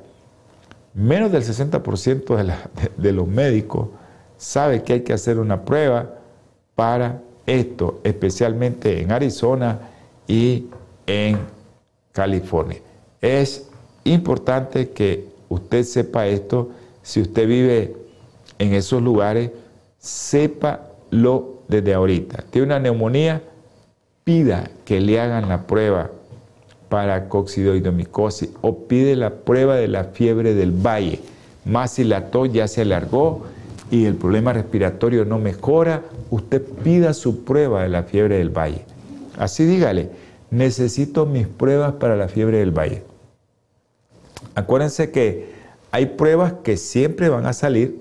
menos 0.94 1.30
del 1.32 1.42
60% 1.42 2.56
de, 2.96 3.12
los 3.12 3.28
médicos 3.28 3.88
sabe 4.36 4.82
que 4.82 4.94
hay 4.94 5.00
que 5.02 5.12
hacer 5.12 5.38
una 5.38 5.64
prueba 5.64 6.14
para 6.74 7.20
esto, 7.46 8.00
especialmente 8.04 9.00
en 9.02 9.12
Arizona 9.12 9.80
y 10.26 10.66
en 11.10 11.38
California. 12.12 12.78
Es 13.20 13.68
importante 14.04 14.90
que 14.90 15.26
usted 15.48 15.82
sepa 15.82 16.26
esto. 16.26 16.70
Si 17.02 17.20
usted 17.20 17.46
vive 17.48 17.96
en 18.58 18.74
esos 18.74 19.02
lugares, 19.02 19.50
sépalo 19.98 21.62
desde 21.68 21.94
ahorita. 21.94 22.44
Tiene 22.50 22.66
una 22.66 22.78
neumonía, 22.78 23.42
pida 24.24 24.70
que 24.84 25.00
le 25.00 25.20
hagan 25.20 25.48
la 25.48 25.66
prueba 25.66 26.10
para 26.88 27.28
coccidioidomicosis 27.28 28.50
o 28.60 28.86
pide 28.86 29.16
la 29.16 29.30
prueba 29.30 29.76
de 29.76 29.88
la 29.88 30.04
fiebre 30.04 30.54
del 30.54 30.72
valle. 30.72 31.20
Más 31.64 31.92
si 31.92 32.04
la 32.04 32.30
tos 32.30 32.52
ya 32.52 32.68
se 32.68 32.82
alargó 32.82 33.46
y 33.90 34.04
el 34.04 34.14
problema 34.14 34.52
respiratorio 34.52 35.24
no 35.24 35.38
mejora, 35.38 36.02
usted 36.30 36.62
pida 36.62 37.12
su 37.12 37.44
prueba 37.44 37.82
de 37.82 37.88
la 37.88 38.04
fiebre 38.04 38.38
del 38.38 38.50
valle. 38.50 38.84
Así 39.38 39.64
dígale, 39.64 40.10
necesito 40.50 41.26
mis 41.26 41.46
pruebas 41.46 41.94
para 41.94 42.16
la 42.16 42.28
fiebre 42.28 42.58
del 42.58 42.76
valle. 42.76 43.02
Acuérdense 44.54 45.10
que 45.10 45.52
hay 45.92 46.06
pruebas 46.06 46.54
que 46.64 46.76
siempre 46.76 47.28
van 47.28 47.46
a 47.46 47.52
salir 47.52 48.00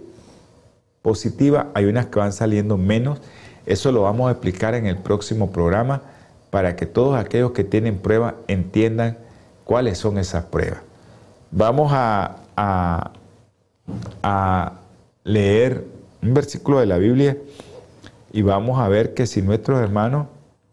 positivas, 1.02 1.68
hay 1.74 1.86
unas 1.86 2.08
que 2.08 2.20
van 2.20 2.34
saliendo 2.34 2.78
menos. 2.78 3.20
Eso 3.66 3.91
lo 3.91 4.04
vamos 4.04 4.30
a 4.30 4.32
explicar 4.32 4.76
en 4.76 4.86
el 4.86 4.97
próximo 4.97 5.52
programa 5.52 6.02
para 6.50 6.76
que 6.76 6.86
todos 6.86 7.16
aquellos 7.16 7.52
que 7.52 7.64
tienen 7.64 8.00
pruebas 8.00 8.34
entiendan 8.47 9.18
cuáles 9.64 9.97
son 9.97 10.18
esas 10.18 10.45
pruebas. 10.45 10.80
Vamos 11.52 11.91
a, 11.93 12.38
a, 12.56 13.12
a 14.24 14.74
leer 15.24 15.86
un 16.22 16.34
versículo 16.34 16.80
de 16.80 16.86
la 16.86 16.97
Biblia 16.97 17.38
y 18.32 18.41
vamos 18.41 18.80
a 18.80 18.88
ver 18.88 19.14
que 19.14 19.28
si 19.28 19.41
nuestros 19.41 19.80
hermanos 19.80 20.28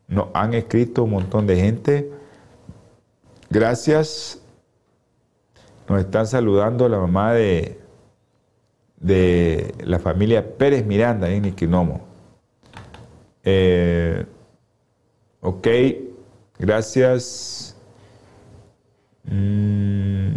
nos 0.08 0.28
han 0.34 0.54
escrito 0.54 1.04
un 1.04 1.10
montón 1.10 1.46
de 1.46 1.56
gente, 1.56 2.10
gracias 3.50 4.40
nos 5.88 6.00
están 6.00 6.26
saludando 6.26 6.88
la 6.88 6.98
mamá 6.98 7.32
de, 7.32 7.80
de 8.96 9.74
la 9.84 9.98
familia 9.98 10.56
Pérez 10.56 10.84
Miranda 10.84 11.30
en 11.30 11.44
Iquinomo. 11.44 12.00
Eh, 13.44 14.26
ok, 15.40 15.68
gracias. 16.58 17.76
Mm, 19.24 20.34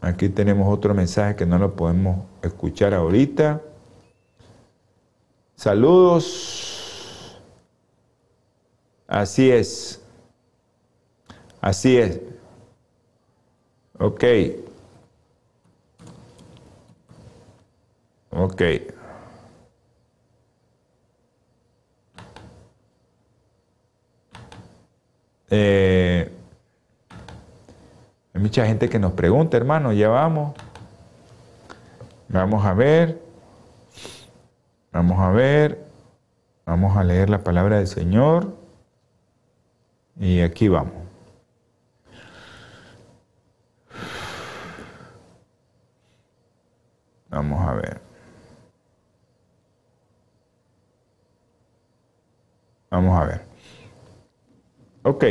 aquí 0.00 0.28
tenemos 0.28 0.72
otro 0.72 0.94
mensaje 0.94 1.34
que 1.34 1.46
no 1.46 1.58
lo 1.58 1.74
podemos 1.74 2.24
escuchar 2.42 2.94
ahorita. 2.94 3.60
Saludos. 5.56 6.77
Así 9.08 9.50
es. 9.50 10.02
Así 11.60 11.96
es. 11.96 12.20
Ok. 13.98 14.24
Ok. 18.30 18.62
Eh, 25.50 26.30
hay 28.34 28.40
mucha 28.42 28.66
gente 28.66 28.90
que 28.90 28.98
nos 28.98 29.12
pregunta, 29.14 29.56
hermano, 29.56 29.92
ya 29.94 30.08
vamos. 30.10 30.54
Vamos 32.28 32.64
a 32.66 32.74
ver. 32.74 33.20
Vamos 34.92 35.18
a 35.18 35.30
ver. 35.30 35.82
Vamos 36.66 36.96
a 36.96 37.04
leer 37.04 37.30
la 37.30 37.42
palabra 37.42 37.78
del 37.78 37.86
Señor. 37.86 38.67
Y 40.20 40.40
aquí 40.40 40.68
vamos. 40.68 40.92
Vamos 47.30 47.68
a 47.68 47.74
ver. 47.74 48.00
Vamos 52.90 53.20
a 53.20 53.24
ver. 53.24 53.42
Ok. 55.02 55.24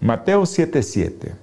Mateo 0.00 0.42
7:7. 0.42 1.34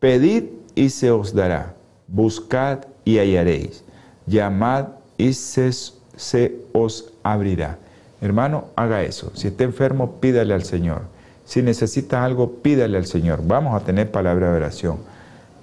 Pedid 0.00 0.44
y 0.74 0.90
se 0.90 1.10
os 1.10 1.32
dará. 1.34 1.74
Buscad 2.08 2.84
y 3.04 3.18
hallaréis. 3.18 3.84
Llamad 4.26 4.88
y 5.16 5.32
se, 5.32 5.70
se 6.16 6.56
os 6.72 7.12
abrirá. 7.22 7.78
Hermano, 8.20 8.66
haga 8.76 9.02
eso. 9.02 9.30
Si 9.34 9.48
está 9.48 9.64
enfermo, 9.64 10.20
pídale 10.20 10.52
al 10.52 10.64
Señor. 10.64 11.17
Si 11.48 11.62
necesita 11.62 12.24
algo, 12.24 12.52
pídale 12.62 12.98
al 12.98 13.06
Señor. 13.06 13.40
Vamos 13.42 13.74
a 13.74 13.84
tener 13.84 14.10
palabra 14.10 14.50
de 14.50 14.56
oración. 14.58 14.98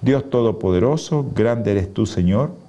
Dios 0.02 0.30
Todopoderoso, 0.30 1.26
grande 1.34 1.72
eres 1.72 1.94
tú, 1.94 2.06
Señor 2.06 2.66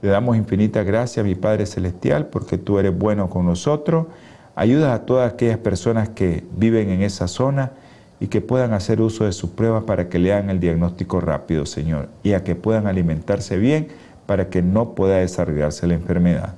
te 0.00 0.08
damos 0.08 0.36
infinita 0.36 0.82
gracia, 0.82 1.22
mi 1.22 1.34
Padre 1.34 1.66
Celestial, 1.66 2.26
porque 2.26 2.58
tú 2.58 2.78
eres 2.78 2.96
bueno 2.96 3.28
con 3.30 3.46
nosotros. 3.46 4.06
Ayuda 4.54 4.94
a 4.94 5.00
todas 5.06 5.32
aquellas 5.32 5.58
personas 5.58 6.08
que 6.10 6.44
viven 6.56 6.90
en 6.90 7.02
esa 7.02 7.28
zona 7.28 7.72
y 8.20 8.28
que 8.28 8.40
puedan 8.40 8.72
hacer 8.72 9.00
uso 9.00 9.24
de 9.24 9.32
sus 9.32 9.50
pruebas 9.50 9.84
para 9.84 10.08
que 10.08 10.18
le 10.18 10.32
hagan 10.32 10.50
el 10.50 10.60
diagnóstico 10.60 11.20
rápido, 11.20 11.66
Señor, 11.66 12.08
y 12.22 12.32
a 12.32 12.44
que 12.44 12.54
puedan 12.54 12.86
alimentarse 12.86 13.58
bien 13.58 13.88
para 14.26 14.48
que 14.48 14.62
no 14.62 14.94
pueda 14.94 15.16
desarrollarse 15.16 15.86
la 15.86 15.94
enfermedad. 15.94 16.54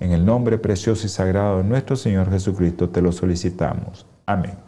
En 0.00 0.12
el 0.12 0.24
nombre 0.24 0.58
precioso 0.58 1.06
y 1.06 1.10
sagrado 1.10 1.58
de 1.58 1.64
nuestro 1.64 1.96
Señor 1.96 2.30
Jesucristo 2.30 2.88
te 2.88 3.02
lo 3.02 3.12
solicitamos. 3.12 4.06
Amén. 4.26 4.67